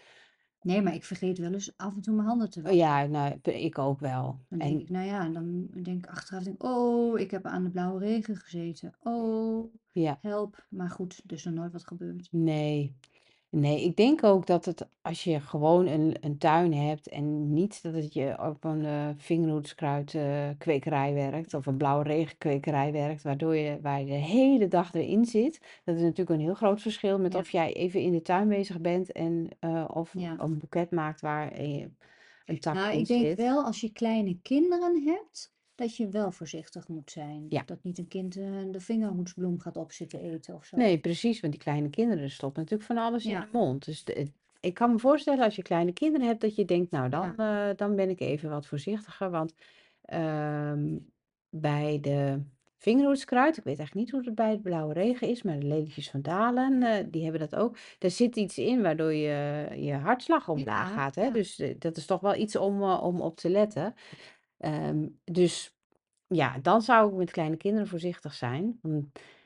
Nee, 0.62 0.82
maar 0.82 0.94
ik 0.94 1.04
vergeet 1.04 1.38
wel 1.38 1.54
eens 1.54 1.78
af 1.78 1.96
en 1.96 2.02
toe 2.02 2.16
mijn 2.16 2.28
handen 2.28 2.50
te 2.50 2.60
Oh 2.60 2.66
wassen. 2.66 2.82
ja, 2.82 3.06
nou, 3.06 3.40
ik 3.42 3.78
ook 3.78 4.00
wel. 4.00 4.40
Dan 4.50 4.60
denk 4.60 4.72
En 4.74 4.80
ik, 4.80 4.90
nou 4.90 5.06
ja, 5.06 5.30
dan 5.30 5.68
denk 5.82 6.06
ik 6.06 6.12
achteraf, 6.12 6.44
denk, 6.44 6.64
oh, 6.64 7.20
ik 7.20 7.32
heb 7.32 7.46
aan 7.46 7.64
de 7.64 7.70
blauwe 7.70 8.00
regen 8.00 8.36
gezeten. 8.36 8.94
Oh, 9.00 9.74
ja, 9.92 10.18
help. 10.22 10.66
Maar 10.70 10.90
goed, 10.90 11.22
er 11.28 11.34
is 11.34 11.44
nog 11.44 11.54
nooit 11.54 11.72
wat 11.72 11.88
gebeurd. 11.88 12.28
nee. 12.32 12.96
Nee, 13.52 13.84
ik 13.84 13.96
denk 13.96 14.24
ook 14.24 14.46
dat 14.48 14.66
het 14.66 14.88
als 15.02 15.24
je 15.24 15.40
gewoon 15.40 15.88
een 15.88 16.16
een 16.22 16.38
tuin 16.38 16.74
hebt 16.74 17.08
en 17.10 17.54
niet 17.54 17.84
dat 17.84 17.94
het 17.94 18.14
je 18.14 18.38
op 18.40 18.64
een, 18.64 18.86
eh, 18.86 19.10
vingerhoedskruid, 19.18 20.16
eh, 20.16 20.50
kwekerij 20.58 21.14
werkt 21.14 21.54
of 21.54 21.66
een 21.66 21.78
blauwregenkwekerij 21.78 22.92
werkt, 22.92 23.22
waardoor 23.24 23.56
je 23.56 23.80
waar 23.82 24.00
je 24.00 24.06
de 24.06 24.12
hele 24.14 24.68
dag 24.68 24.94
erin 24.94 25.26
zit. 25.26 25.82
Dat 25.84 25.96
is 25.96 26.02
natuurlijk 26.02 26.30
een 26.30 26.40
heel 26.46 26.54
groot 26.54 26.82
verschil 26.82 27.20
met 27.20 27.34
Ja, 27.34 27.40
of 27.40 27.50
jij 27.50 27.74
even 27.74 28.02
in 28.02 28.12
de 28.12 28.22
tuin 28.22 28.48
bezig 28.48 28.82
bent 28.82 29.12
en, 29.12 29.48
eh, 29.60 29.86
of 29.94 30.14
ja. 30.18 30.40
een 30.40 30.58
boeket 30.58 30.92
maakt 30.92 31.22
waar, 31.22 31.52
eh, 31.52 31.86
een 32.46 32.60
tak 32.60 32.74
Nou, 32.74 32.94
in 32.94 33.00
ik 33.00 33.08
denk 33.08 33.22
zit. 33.26 33.38
wel 33.38 33.64
als 33.64 33.82
je 33.82 33.92
kleine 33.92 34.40
kinderen 34.42 35.04
hebt, 35.04 35.54
dat 35.82 35.96
je 35.98 36.10
wel 36.10 36.32
voorzichtig 36.32 36.88
moet 36.88 37.12
zijn. 37.12 37.46
Ja. 37.50 37.64
Dat 37.66 37.84
niet 37.84 37.98
een 37.98 38.08
kind 38.08 38.36
eh, 38.38 38.44
de 38.72 38.80
vingerhoedsbloem 38.80 39.60
gaat 39.60 39.78
opzitten 39.78 40.20
eten 40.20 40.56
of 40.56 40.66
zo. 40.66 40.78
Nee, 40.78 41.00
precies, 41.00 41.40
want 41.40 41.54
die 41.54 41.62
kleine 41.62 41.90
kinderen 41.90 42.30
stoppen 42.30 42.62
natuurlijk 42.62 42.90
van 42.90 42.98
alles 42.98 43.26
in 43.26 43.40
de 43.40 43.48
mond. 43.52 43.86
Dus 43.86 44.04
de- 44.04 44.14
het- 44.14 44.32
ik 44.60 44.74
kan 44.74 44.92
me 44.92 45.00
voorstellen 45.00 45.44
als 45.44 45.56
je 45.56 45.62
kleine 45.62 45.92
kinderen 45.94 46.28
hebt 46.28 46.42
dat 46.42 46.56
je 46.56 46.66
denkt, 46.66 46.92
nou 46.92 47.10
dan, 47.10 47.34
Ja. 47.38 47.70
eh, 47.70 47.78
dan 47.78 47.96
ben 47.96 48.10
ik 48.10 48.20
even 48.20 48.50
wat 48.50 48.66
voorzichtiger. 48.68 49.30
Want 49.30 49.54
ehm, 50.02 50.98
bij 51.50 51.98
de 52.02 52.42
vingerhoedskruid, 52.78 53.58
ik 53.58 53.64
weet 53.64 53.78
eigenlijk 53.78 53.96
niet 54.08 54.12
hoe 54.16 54.26
het 54.26 54.36
bij 54.36 54.50
het 54.52 54.62
blauwe 54.62 54.94
regen 54.94 55.28
is, 55.28 55.44
maar 55.44 55.60
de 55.60 55.66
lelietjes 55.66 56.10
van 56.10 56.22
Dalen, 56.22 56.84
eh, 56.84 57.06
die 57.12 57.24
hebben 57.24 57.42
dat 57.50 57.56
ook. 57.56 57.78
Daar 58.00 58.12
zit 58.12 58.36
iets 58.36 58.58
in 58.58 58.82
waardoor 58.82 59.14
je, 59.14 59.68
je 59.78 59.94
hartslag 59.94 60.50
omlaag 60.50 60.90
Ja, 60.90 60.96
gaat. 60.96 61.16
Hè? 61.16 61.32
Dus 61.32 61.60
eh, 61.60 61.76
dat 61.80 61.98
is 61.98 62.06
toch 62.06 62.22
wel 62.22 62.36
iets 62.36 62.56
om, 62.56 62.82
eh, 62.82 63.04
om 63.04 63.22
op 63.22 63.38
te 63.38 63.50
letten. 63.50 63.94
Ehm, 64.62 65.08
dus 65.24 65.76
ja, 66.28 66.60
dan 66.60 66.82
zou 66.82 67.12
ik 67.12 67.18
met 67.18 67.32
kleine 67.32 67.58
kinderen 67.58 67.88
voorzichtig 67.88 68.34
zijn. 68.34 68.80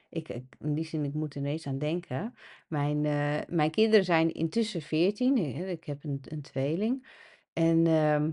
Ik, 0.10 0.30
in 0.60 0.73
die 0.73 0.86
zin, 0.86 1.04
ik 1.04 1.13
moet 1.13 1.34
er 1.34 1.39
ineens 1.39 1.67
aan 1.67 1.78
denken. 1.78 2.36
Mijn, 2.67 3.06
eh, 3.06 3.56
mijn 3.56 3.71
kinderen 3.71 4.06
zijn 4.06 4.34
intussen 4.34 4.82
14. 4.82 5.38
hè, 5.38 5.67
Ik 5.67 5.84
heb 5.84 6.04
een, 6.04 6.19
een 6.21 6.41
tweeling. 6.41 7.08
En 7.54 7.88
ehm, 7.88 8.32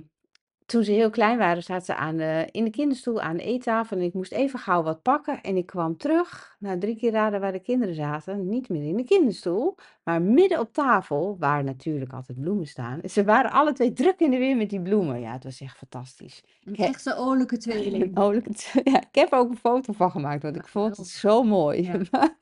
toen 0.66 0.84
ze 0.84 0.92
heel 0.92 1.10
klein 1.10 1.38
waren, 1.38 1.62
zaten 1.62 1.84
ze 1.84 1.94
aan, 1.94 2.16
de- 2.16 2.48
in 2.50 2.64
de 2.64 2.70
kinderstoel 2.70 3.20
aan 3.20 3.36
de 3.36 3.42
eettafel. 3.42 3.96
En 3.96 4.02
ik 4.02 4.14
moest 4.14 4.32
even 4.32 4.58
gauw 4.58 4.82
wat 4.82 5.02
pakken. 5.02 5.40
En 5.40 5.56
ik 5.56 5.66
kwam 5.66 5.96
terug, 5.96 6.56
na 6.58 6.78
drie 6.78 6.96
keer 6.96 7.10
raden 7.12 7.40
waar 7.40 7.52
de 7.52 7.60
kinderen 7.62 7.94
zaten. 7.94 8.48
Niet 8.48 8.68
meer 8.68 8.84
in 8.84 8.96
de 8.96 9.04
kinderstoel, 9.04 9.76
maar 10.04 10.22
midden 10.22 10.60
op 10.60 10.72
tafel, 10.72 11.36
waar 11.38 11.64
natuurlijk 11.64 12.12
altijd 12.12 12.40
bloemen 12.40 12.66
staan. 12.66 13.00
Ze 13.08 13.24
waren 13.24 13.50
alle 13.50 13.72
twee 13.72 13.92
druk 13.92 14.20
in 14.20 14.30
de 14.30 14.38
weer 14.38 14.56
met 14.56 14.70
die 14.70 14.80
bloemen. 14.82 15.20
Ja, 15.20 15.32
het 15.32 15.44
was 15.44 15.60
echt 15.60 15.76
fantastisch. 15.76 16.42
Een 16.64 16.72
Ik 16.72 16.78
heb, 16.78 16.88
echte 16.88 17.14
olijke 17.16 17.56
tweeling. 17.58 18.18
Het- 18.44 18.70
ja, 18.84 19.00
ik 19.00 19.14
heb 19.14 19.32
er 19.32 19.38
ook 19.38 19.50
een 19.50 19.56
foto 19.56 19.92
van 19.92 20.10
gemaakt, 20.10 20.42
want 20.42 20.56
ik 20.56 20.68
vond 20.68 20.96
het 20.96 21.06
zo 21.06 21.42
mooi. 21.42 21.82
Ja. 21.82 21.98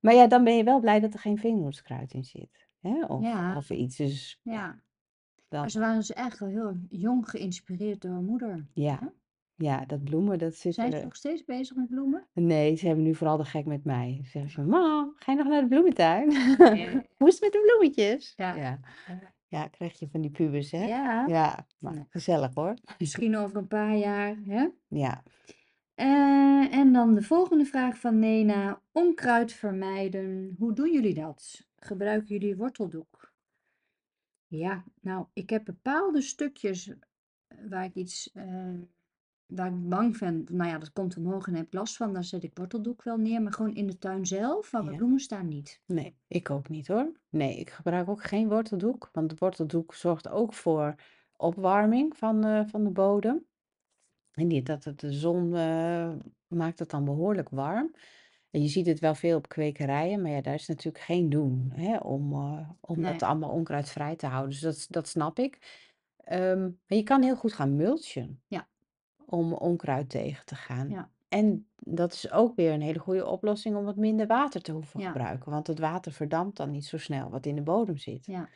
Maar 0.00 0.14
ja, 0.14 0.26
dan 0.26 0.44
ben 0.44 0.56
je 0.56 0.64
wel 0.64 0.80
blij 0.80 1.00
dat 1.00 1.12
er 1.14 1.18
geen 1.20 1.38
vingerhoedskruid 1.38 2.12
in 2.12 2.24
zit. 2.24 2.68
Hè? 2.80 3.04
Of, 3.06 3.22
Ja. 3.22 3.56
of 3.56 3.70
iets. 3.70 3.96
Dus 3.96 4.40
Ja. 4.42 4.80
Dan, 5.50 5.60
Maar 5.60 5.70
ze 5.70 5.78
waren 5.78 5.96
dus 5.98 6.12
echt 6.12 6.38
wel 6.38 6.48
heel 6.48 6.76
jong 6.88 7.28
geïnspireerd 7.30 8.00
door 8.02 8.10
hun 8.12 8.24
moeder. 8.24 8.48
hè? 8.52 8.60
ja, 8.82 9.12
ja, 9.54 9.84
dat 9.86 10.04
bloemen, 10.04 10.38
dat 10.38 10.54
zit 10.54 10.74
Zijn 10.74 10.90
ze 10.90 10.96
er. 10.98 11.04
nog 11.04 11.16
steeds 11.16 11.44
bezig 11.44 11.76
met 11.76 11.88
bloemen? 11.88 12.26
Nee, 12.32 12.76
ze 12.76 12.86
hebben 12.86 13.04
nu 13.04 13.14
vooral 13.14 13.36
de 13.36 13.44
gek 13.44 13.64
met 13.66 13.84
mij. 13.84 14.20
Ze 14.24 14.28
zeggen 14.30 14.50
ze, 14.50 14.62
mam, 14.62 15.12
ga 15.16 15.32
je 15.32 15.38
nog 15.38 15.46
naar 15.48 15.60
de 15.60 15.68
bloementuin? 15.68 16.30
Ja. 16.30 16.56
Hoe 17.18 17.28
is 17.28 17.34
het 17.34 17.40
met 17.40 17.52
de 17.52 17.62
bloemetjes? 17.66 18.32
Ja. 18.36 18.78
Ja, 19.48 19.68
krijg 19.68 19.98
je 19.98 20.08
van 20.08 20.20
die 20.20 20.30
pubers, 20.30 20.70
hè? 20.70 20.84
Ja. 20.86 21.24
Ja, 21.26 21.66
maar 21.78 22.06
gezellig 22.10 22.54
hoor. 22.54 22.74
misschien 22.98 23.36
over 23.36 23.56
een 23.56 23.66
paar 23.68 23.96
jaar. 23.96 24.36
Hè? 24.46 24.68
Ja, 24.88 25.22
Eh, 25.94 26.74
en 26.74 26.92
dan 26.92 27.14
de 27.14 27.22
volgende 27.22 27.64
vraag 27.64 27.98
van 27.98 28.18
Nena. 28.18 28.80
Onkruid 28.92 29.52
vermijden. 29.52 30.54
Hoe 30.58 30.72
doen 30.72 30.92
jullie 30.92 31.14
dat? 31.14 31.66
Gebruiken 31.76 32.28
jullie 32.38 32.56
worteldoek? 32.56 33.19
Ja, 34.50 34.84
nou, 35.00 35.26
ik 35.32 35.50
heb 35.50 35.64
bepaalde 35.64 36.22
stukjes 36.22 36.88
eh, 36.88 36.96
waar 37.68 37.84
ik 37.84 37.94
iets, 37.94 38.32
eh, 38.32 38.74
waar 39.46 39.66
ik 39.66 39.88
bang 39.88 40.18
ben. 40.18 40.44
Nou 40.50 40.70
ja, 40.70 40.78
dat 40.78 40.92
komt 40.92 41.16
omhoog 41.16 41.46
en 41.46 41.54
heb 41.54 41.66
ik 41.66 41.72
last 41.72 41.96
van. 41.96 42.12
Dan 42.12 42.24
zet 42.24 42.42
ik 42.42 42.58
worteldoek 42.58 43.02
wel 43.02 43.16
neer. 43.16 43.42
Maar 43.42 43.52
gewoon 43.52 43.74
in 43.74 43.86
de 43.86 43.98
tuin 43.98 44.26
zelf, 44.26 44.70
waar 44.70 44.80
mijn 44.80 44.92
ja. 44.92 44.98
bloemen 44.98 45.20
staan, 45.20 45.48
niet. 45.48 45.80
Nee, 45.86 46.16
ik 46.28 46.50
ook 46.50 46.68
niet 46.68 46.88
hoor. 46.88 47.12
Nee, 47.28 47.58
ik 47.58 47.70
gebruik 47.70 48.08
ook 48.08 48.22
geen 48.24 48.48
worteldoek, 48.48 49.08
want 49.12 49.30
de 49.30 49.36
worteldoek 49.38 49.94
zorgt 49.94 50.28
ook 50.28 50.54
voor 50.54 50.94
opwarming 51.36 52.16
van, 52.16 52.44
eh, 52.44 52.66
van 52.66 52.84
de 52.84 52.90
bodem. 52.90 53.46
En 54.32 54.46
niet 54.46 54.66
dat 54.66 54.84
het 54.84 55.00
de 55.00 55.12
zon 55.12 55.54
eh, 55.54 56.12
maakt 56.46 56.78
het 56.78 56.90
dan 56.90 57.04
behoorlijk 57.04 57.48
warm. 57.48 57.94
En 58.50 58.62
je 58.62 58.68
ziet 58.68 58.86
het 58.86 58.98
wel 59.00 59.14
veel 59.14 59.36
op 59.36 59.48
kwekerijen, 59.48 60.22
maar 60.22 60.30
ja, 60.30 60.40
daar 60.40 60.54
is 60.54 60.66
natuurlijk 60.68 61.04
geen 61.04 61.28
doen 61.28 61.72
hè, 61.74 61.96
om, 61.96 62.32
eh, 62.32 62.70
om 62.80 63.02
dat 63.02 63.20
Nee. 63.20 63.24
allemaal 63.30 63.50
onkruidvrij 63.50 64.16
te 64.16 64.26
houden. 64.26 64.50
Dus 64.50 64.60
dat, 64.60 64.86
dat 64.88 65.08
snap 65.08 65.38
ik. 65.38 65.58
Ehm, 66.16 66.60
maar 66.62 66.98
je 66.98 67.02
kan 67.02 67.22
heel 67.22 67.36
goed 67.36 67.52
gaan 67.52 67.76
mulchen 67.76 68.42
Ja, 68.46 68.68
om 69.26 69.52
onkruid 69.52 70.10
tegen 70.10 70.44
te 70.46 70.54
gaan. 70.54 70.88
ja, 70.88 71.10
En 71.28 71.68
dat 71.76 72.12
is 72.12 72.30
ook 72.30 72.56
weer 72.56 72.72
een 72.72 72.80
hele 72.82 72.98
goede 72.98 73.26
oplossing 73.26 73.76
om 73.76 73.84
wat 73.84 73.96
minder 73.96 74.26
water 74.26 74.62
te 74.62 74.72
hoeven 74.72 75.00
ja, 75.00 75.06
gebruiken, 75.12 75.50
want 75.50 75.66
het 75.66 75.78
water 75.78 76.12
verdampt 76.12 76.56
dan 76.56 76.70
niet 76.70 76.84
zo 76.84 76.98
snel 76.98 77.30
wat 77.30 77.46
in 77.46 77.54
de 77.54 77.62
bodem 77.62 77.96
zit. 77.96 78.26
ja. 78.26 78.48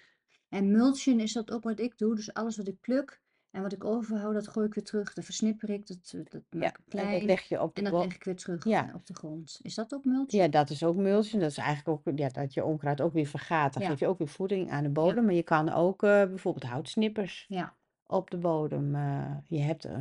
En 0.49 0.71
mulchen 0.71 1.21
is 1.21 1.33
dat 1.33 1.51
ook 1.51 1.63
wat 1.63 1.79
ik 1.81 1.99
doe. 1.99 2.15
Dus 2.15 2.33
alles 2.35 2.57
wat 2.57 2.69
ik 2.69 2.81
pluk 2.81 3.23
en 3.55 3.63
wat 3.63 3.73
ik 3.73 3.85
overhoud, 3.85 4.35
dat 4.35 4.49
gooi 4.49 4.67
ik 4.67 4.75
weer 4.75 4.85
terug. 4.85 5.13
Dat 5.15 5.25
versnipper 5.25 5.71
ik, 5.71 5.87
dat, 5.87 6.13
eh, 6.15 6.21
dat 6.29 6.43
maak 6.51 6.79
ik 6.79 6.85
en 6.93 6.99
dat 6.99 7.09
klein. 7.09 7.25
leg 7.25 7.43
je 7.43 7.61
op 7.63 7.75
de 7.75 7.83
En 7.83 7.91
dat 7.91 8.05
leg 8.05 8.15
ik 8.15 8.25
weer 8.25 8.37
terug 8.37 8.65
Ja, 8.65 8.89
eh, 8.89 8.95
op 8.95 9.07
de 9.07 9.15
grond. 9.15 9.59
Is 9.63 9.75
dat 9.75 9.95
ook 9.95 10.05
mulchen? 10.05 10.39
ja, 10.39 10.49
dat 10.49 10.71
is 10.71 10.85
ook 10.85 10.97
mulchen. 10.97 11.41
Dat 11.41 11.51
is 11.51 11.57
eigenlijk 11.57 11.89
ook 12.09 12.19
ja, 12.19 12.29
dat 12.29 12.55
je 12.55 12.65
onkruid 12.65 13.01
ook 13.01 13.13
weer 13.13 13.27
vergaat. 13.27 13.73
Dan 13.75 13.83
Ja, 13.83 13.89
geef 13.89 14.01
je 14.01 14.07
ook 14.07 14.19
weer 14.19 14.29
voeding 14.29 14.71
aan 14.71 14.83
de 14.83 14.89
ja, 14.89 14.93
bodem. 14.95 15.25
Maar 15.25 15.35
je 15.35 15.43
kan 15.43 15.69
ook 15.73 16.03
eh, 16.03 16.11
bijvoorbeeld 16.11 16.65
houtsnippers 16.65 17.45
ja, 17.49 17.75
op 18.07 18.31
de 18.31 18.37
bodem. 18.39 18.95
eh, 18.95 19.37
je 19.45 19.59
hebt, 19.61 19.85
eh, 19.85 19.99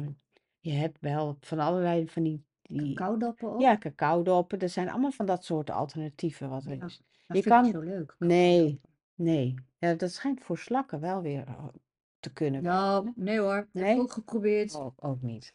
je 0.59 0.71
hebt 0.71 0.97
wel 1.01 1.37
van 1.39 1.59
allerlei 1.59 2.07
van 2.09 2.23
die, 2.23 2.43
die 2.61 2.93
cacaodoppen 2.93 3.51
ook. 3.53 3.61
ja, 3.61 3.77
cacaodoppen. 3.77 4.59
Er 4.59 4.69
zijn 4.69 4.89
allemaal 4.89 5.11
van 5.11 5.25
dat 5.25 5.45
soort 5.45 5.69
alternatieven 5.69 6.49
wat 6.49 6.65
er 6.65 6.75
Ja, 6.77 6.85
is. 6.85 6.97
dat 7.27 7.37
Je 7.37 7.43
vind 7.43 7.45
ik 7.55 7.61
niet 7.61 7.71
kan, 7.71 7.81
zo 7.81 7.87
leuk, 7.89 8.15
nee, 8.19 8.81
nee. 9.15 9.53
Ja, 9.77 9.93
dat 9.93 10.11
schijnt 10.11 10.41
voor 10.43 10.57
slakken 10.57 10.99
wel 10.99 11.21
weer 11.21 11.47
eh, 11.47 11.65
te 12.23 12.33
kunnen 12.33 12.63
Nou, 12.63 13.11
nee 13.15 13.39
hoor, 13.39 13.55
dat 13.55 13.67
heb 13.73 13.83
ik 13.83 13.89
Nee? 13.89 13.99
ook 13.99 14.11
geprobeerd. 14.11 14.75
Oh, 14.75 14.91
ook 14.95 15.21
niet. 15.21 15.53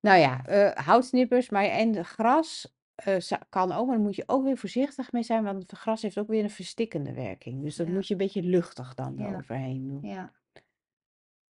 Nou 0.00 0.18
ja, 0.18 0.44
eh, 0.46 0.84
houtsnippers, 0.86 1.50
maar 1.50 1.64
en 1.64 2.04
gras 2.04 2.74
eh, 2.94 3.16
kan 3.48 3.72
ook, 3.72 3.86
maar 3.86 3.96
daar 3.96 4.04
moet 4.04 4.16
je 4.16 4.22
ook 4.26 4.44
weer 4.44 4.56
voorzichtig 4.56 5.12
mee 5.12 5.22
zijn, 5.22 5.44
want 5.44 5.62
het 5.62 5.78
gras 5.78 6.02
heeft 6.02 6.18
ook 6.18 6.28
weer 6.28 6.42
een 6.44 6.50
verstikkende 6.50 7.12
werking. 7.12 7.62
Dus 7.62 7.76
dat 7.76 7.86
Ja, 7.86 7.92
moet 7.92 8.06
je 8.06 8.12
een 8.12 8.18
beetje 8.18 8.42
luchtig 8.42 8.94
dan 8.94 9.14
ja, 9.16 9.28
eroverheen 9.28 9.88
doen. 9.88 10.10
ja, 10.10 10.32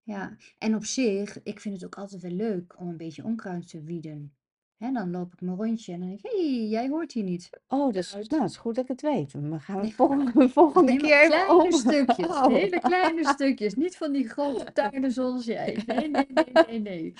ja. 0.03 0.37
En 0.59 0.75
op 0.75 0.85
zich, 0.85 1.43
ik 1.43 1.61
vind 1.61 1.75
het 1.75 1.85
ook 1.85 1.95
altijd 1.95 2.23
wel 2.23 2.31
leuk 2.31 2.81
om 2.81 2.89
een 2.89 2.97
beetje 2.97 3.25
onkruid 3.25 3.69
te 3.69 3.83
wieden. 3.83 4.35
Hè, 4.81 4.93
dan 4.93 5.11
loop 5.11 5.33
ik 5.33 5.41
mijn 5.41 5.57
rondje 5.57 5.93
en 5.93 5.99
dan 5.99 6.09
denk 6.09 6.21
ik, 6.21 6.31
hé, 6.31 6.57
hey, 6.59 6.69
jij 6.69 6.89
hoort 6.89 7.13
hier 7.13 7.23
niet. 7.25 7.51
Oh, 7.69 7.85
dat 7.85 7.95
is, 7.95 8.07
Onkruid. 8.07 8.31
nou, 8.31 8.43
dat 8.43 8.51
is 8.51 8.57
goed 8.57 8.75
dat 8.75 8.85
ik 8.85 8.91
het 8.91 9.01
weet. 9.01 9.33
Dan 9.33 9.61
gaan 9.61 9.77
we 9.77 9.83
Nee, 9.87 9.95
volgende, 9.95 10.49
volgende 10.49 10.93
nee, 10.93 11.01
keer 11.01 11.21
even 11.23 11.47
kleine 11.47 11.73
stukjes, 11.77 12.27
Oh. 12.27 12.47
hele 12.47 12.79
kleine 12.79 13.25
stukjes. 13.29 13.75
Niet 13.75 13.97
van 13.97 14.13
die 14.13 14.29
grote 14.29 14.73
tuinen 14.81 15.13
zoals 15.13 15.45
jij. 15.45 15.83
Nee, 15.87 16.09
nee, 16.09 16.27
nee, 16.29 16.81
nee, 16.81 17.15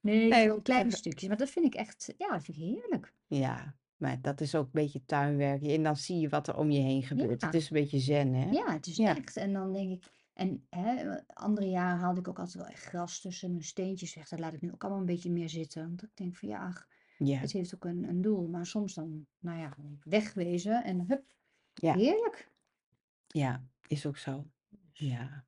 nee. 0.00 0.28
Nee, 0.28 0.62
kleine 0.62 0.90
stukjes. 0.96 1.28
Maar 1.28 1.36
dat 1.36 1.50
vind 1.50 1.64
ik 1.66 1.74
echt, 1.74 2.14
ja, 2.18 2.28
dat 2.28 2.42
vind 2.44 2.56
ik 2.56 2.62
heerlijk. 2.62 3.14
ja, 3.26 3.74
maar 3.96 4.20
dat 4.20 4.40
is 4.40 4.54
ook 4.54 4.64
een 4.64 4.70
beetje 4.72 5.04
tuinwerk. 5.04 5.62
En 5.62 5.82
dan 5.82 5.96
zie 5.96 6.18
je 6.20 6.28
wat 6.28 6.48
er 6.48 6.56
om 6.56 6.70
je 6.70 6.80
heen 6.80 7.02
gebeurt. 7.02 7.42
Het 7.42 7.54
is 7.54 7.70
een 7.70 7.76
beetje 7.80 7.98
zen, 7.98 8.32
hè? 8.34 8.50
ja, 8.50 8.72
het 8.72 8.86
is 8.86 8.96
Ja, 8.96 9.16
echt. 9.16 9.36
En 9.36 9.52
dan 9.52 9.72
denk 9.72 9.90
ik, 9.92 10.04
en 10.34 10.66
hè, 10.70 11.16
andere 11.26 11.68
jaren 11.68 11.98
haalde 11.98 12.20
ik 12.20 12.28
ook 12.28 12.38
altijd 12.38 12.56
wel 12.56 12.66
echt 12.72 12.84
gras 12.84 13.20
tussen 13.20 13.50
mijn 13.50 13.64
steentjes 13.64 14.14
weg. 14.14 14.28
Dat 14.28 14.38
laat 14.38 14.52
ik 14.52 14.60
nu 14.60 14.72
ook 14.72 14.82
allemaal 14.82 15.00
een 15.00 15.06
beetje 15.06 15.30
meer 15.30 15.48
zitten. 15.48 15.82
Want 15.82 16.02
ik 16.02 16.16
denk 16.16 16.36
van 16.36 16.48
ja, 16.48 16.66
ach, 16.66 16.86
ja, 17.18 17.38
het 17.38 17.52
heeft 17.52 17.74
ook 17.74 17.84
een, 17.84 18.08
een 18.08 18.22
doel. 18.22 18.48
Maar 18.48 18.66
soms 18.66 18.94
dan, 18.94 19.26
nou 19.38 19.58
ja, 19.58 19.76
wegwezen 20.04 20.84
en 20.84 21.04
hup, 21.08 21.24
ja, 21.74 21.94
heerlijk. 21.94 22.48
ja, 23.26 23.62
is 23.86 24.06
ook 24.06 24.16
zo. 24.16 24.44
Dus, 24.68 24.80
Ja. 25.08 25.44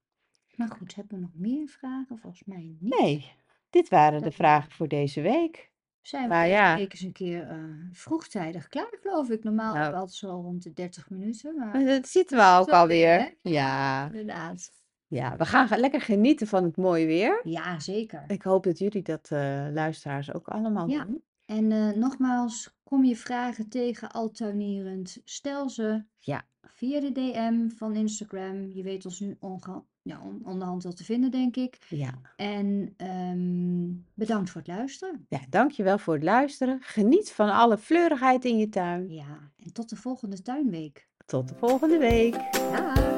maar 0.56 0.68
goed, 0.68 0.94
hebben 0.94 1.14
we 1.16 1.20
nog 1.22 1.34
meer 1.34 1.68
vragen? 1.68 2.18
Volgens 2.18 2.44
mij 2.44 2.62
niet. 2.80 2.98
Nee, 2.98 3.32
dit 3.70 3.88
waren 3.88 4.22
de 4.22 4.30
vragen 4.32 4.70
voor 4.72 4.88
deze 4.88 5.20
week. 5.20 5.72
zijn 6.00 6.22
we 6.22 6.28
Maar 6.28 6.44
deze 6.44 6.56
ja, 6.56 6.78
eens 6.78 7.00
een 7.00 7.12
keer 7.12 7.48
eh, 7.48 7.64
vroegtijdig 7.92 8.68
klaar, 8.68 8.96
geloof 9.00 9.30
ik. 9.30 9.44
Normaal 9.44 9.74
nou, 9.74 9.94
altijd 9.94 10.12
zo 10.14 10.28
rond 10.28 10.62
de 10.62 10.72
30 10.72 11.10
minuten. 11.10 11.56
Maar 11.56 11.84
dat 11.84 12.08
zitten 12.08 12.36
we 12.38 12.58
ook 12.60 12.70
wel 12.70 12.86
weer, 12.86 13.18
alweer. 13.18 13.36
Ja, 13.42 14.06
Inderdaad. 14.06 14.72
ja, 15.06 15.36
we 15.36 15.44
gaan 15.46 15.78
lekker 15.78 16.00
genieten 16.00 16.46
van 16.46 16.64
het 16.64 16.76
mooie 16.76 17.06
weer. 17.06 17.40
Ja, 17.44 17.80
zeker. 17.80 18.24
Ik 18.26 18.42
hoop 18.42 18.62
dat 18.64 18.78
jullie 18.78 19.02
dat, 19.02 19.30
eh, 19.30 19.66
luisteraars, 19.72 20.32
ook 20.32 20.48
allemaal 20.48 20.88
Ja, 20.88 21.04
doen. 21.04 21.22
En 21.50 21.72
eh, 21.72 21.96
nogmaals, 21.96 22.74
kom 22.82 23.04
je 23.04 23.16
vragen 23.16 23.68
tegen 23.68 24.10
al 24.10 24.30
tuinierend, 24.30 25.20
stel 25.24 25.68
ze 25.68 26.04
Ja, 26.18 26.44
via 26.62 27.00
de 27.00 27.12
DM 27.12 27.68
van 27.76 27.94
Instagram. 27.94 28.66
Je 28.66 28.82
weet 28.82 29.04
ons 29.04 29.20
nu 29.20 29.36
onge 29.40 29.82
ja, 30.02 30.20
on 30.20 30.40
onderhand 30.44 30.82
wel 30.82 30.92
te 30.92 31.04
vinden, 31.04 31.30
denk 31.30 31.56
ik. 31.56 31.78
Ja. 31.88 32.20
En, 32.36 32.94
ehm, 32.96 33.88
bedankt 34.14 34.50
voor 34.50 34.60
het 34.60 34.70
luisteren. 34.70 35.26
Ja, 35.28 35.40
dankjewel 35.48 35.98
voor 35.98 36.14
het 36.14 36.22
luisteren. 36.22 36.78
Geniet 36.80 37.32
van 37.32 37.50
alle 37.50 37.78
fleurigheid 37.78 38.44
in 38.44 38.58
je 38.58 38.68
tuin. 38.68 39.08
Ja, 39.08 39.50
en 39.56 39.72
tot 39.72 39.88
de 39.88 39.96
volgende 39.96 40.42
tuinweek. 40.42 41.08
Tot 41.26 41.48
de 41.48 41.54
volgende 41.54 41.98
week. 41.98 42.34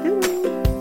Doei! 0.03 0.72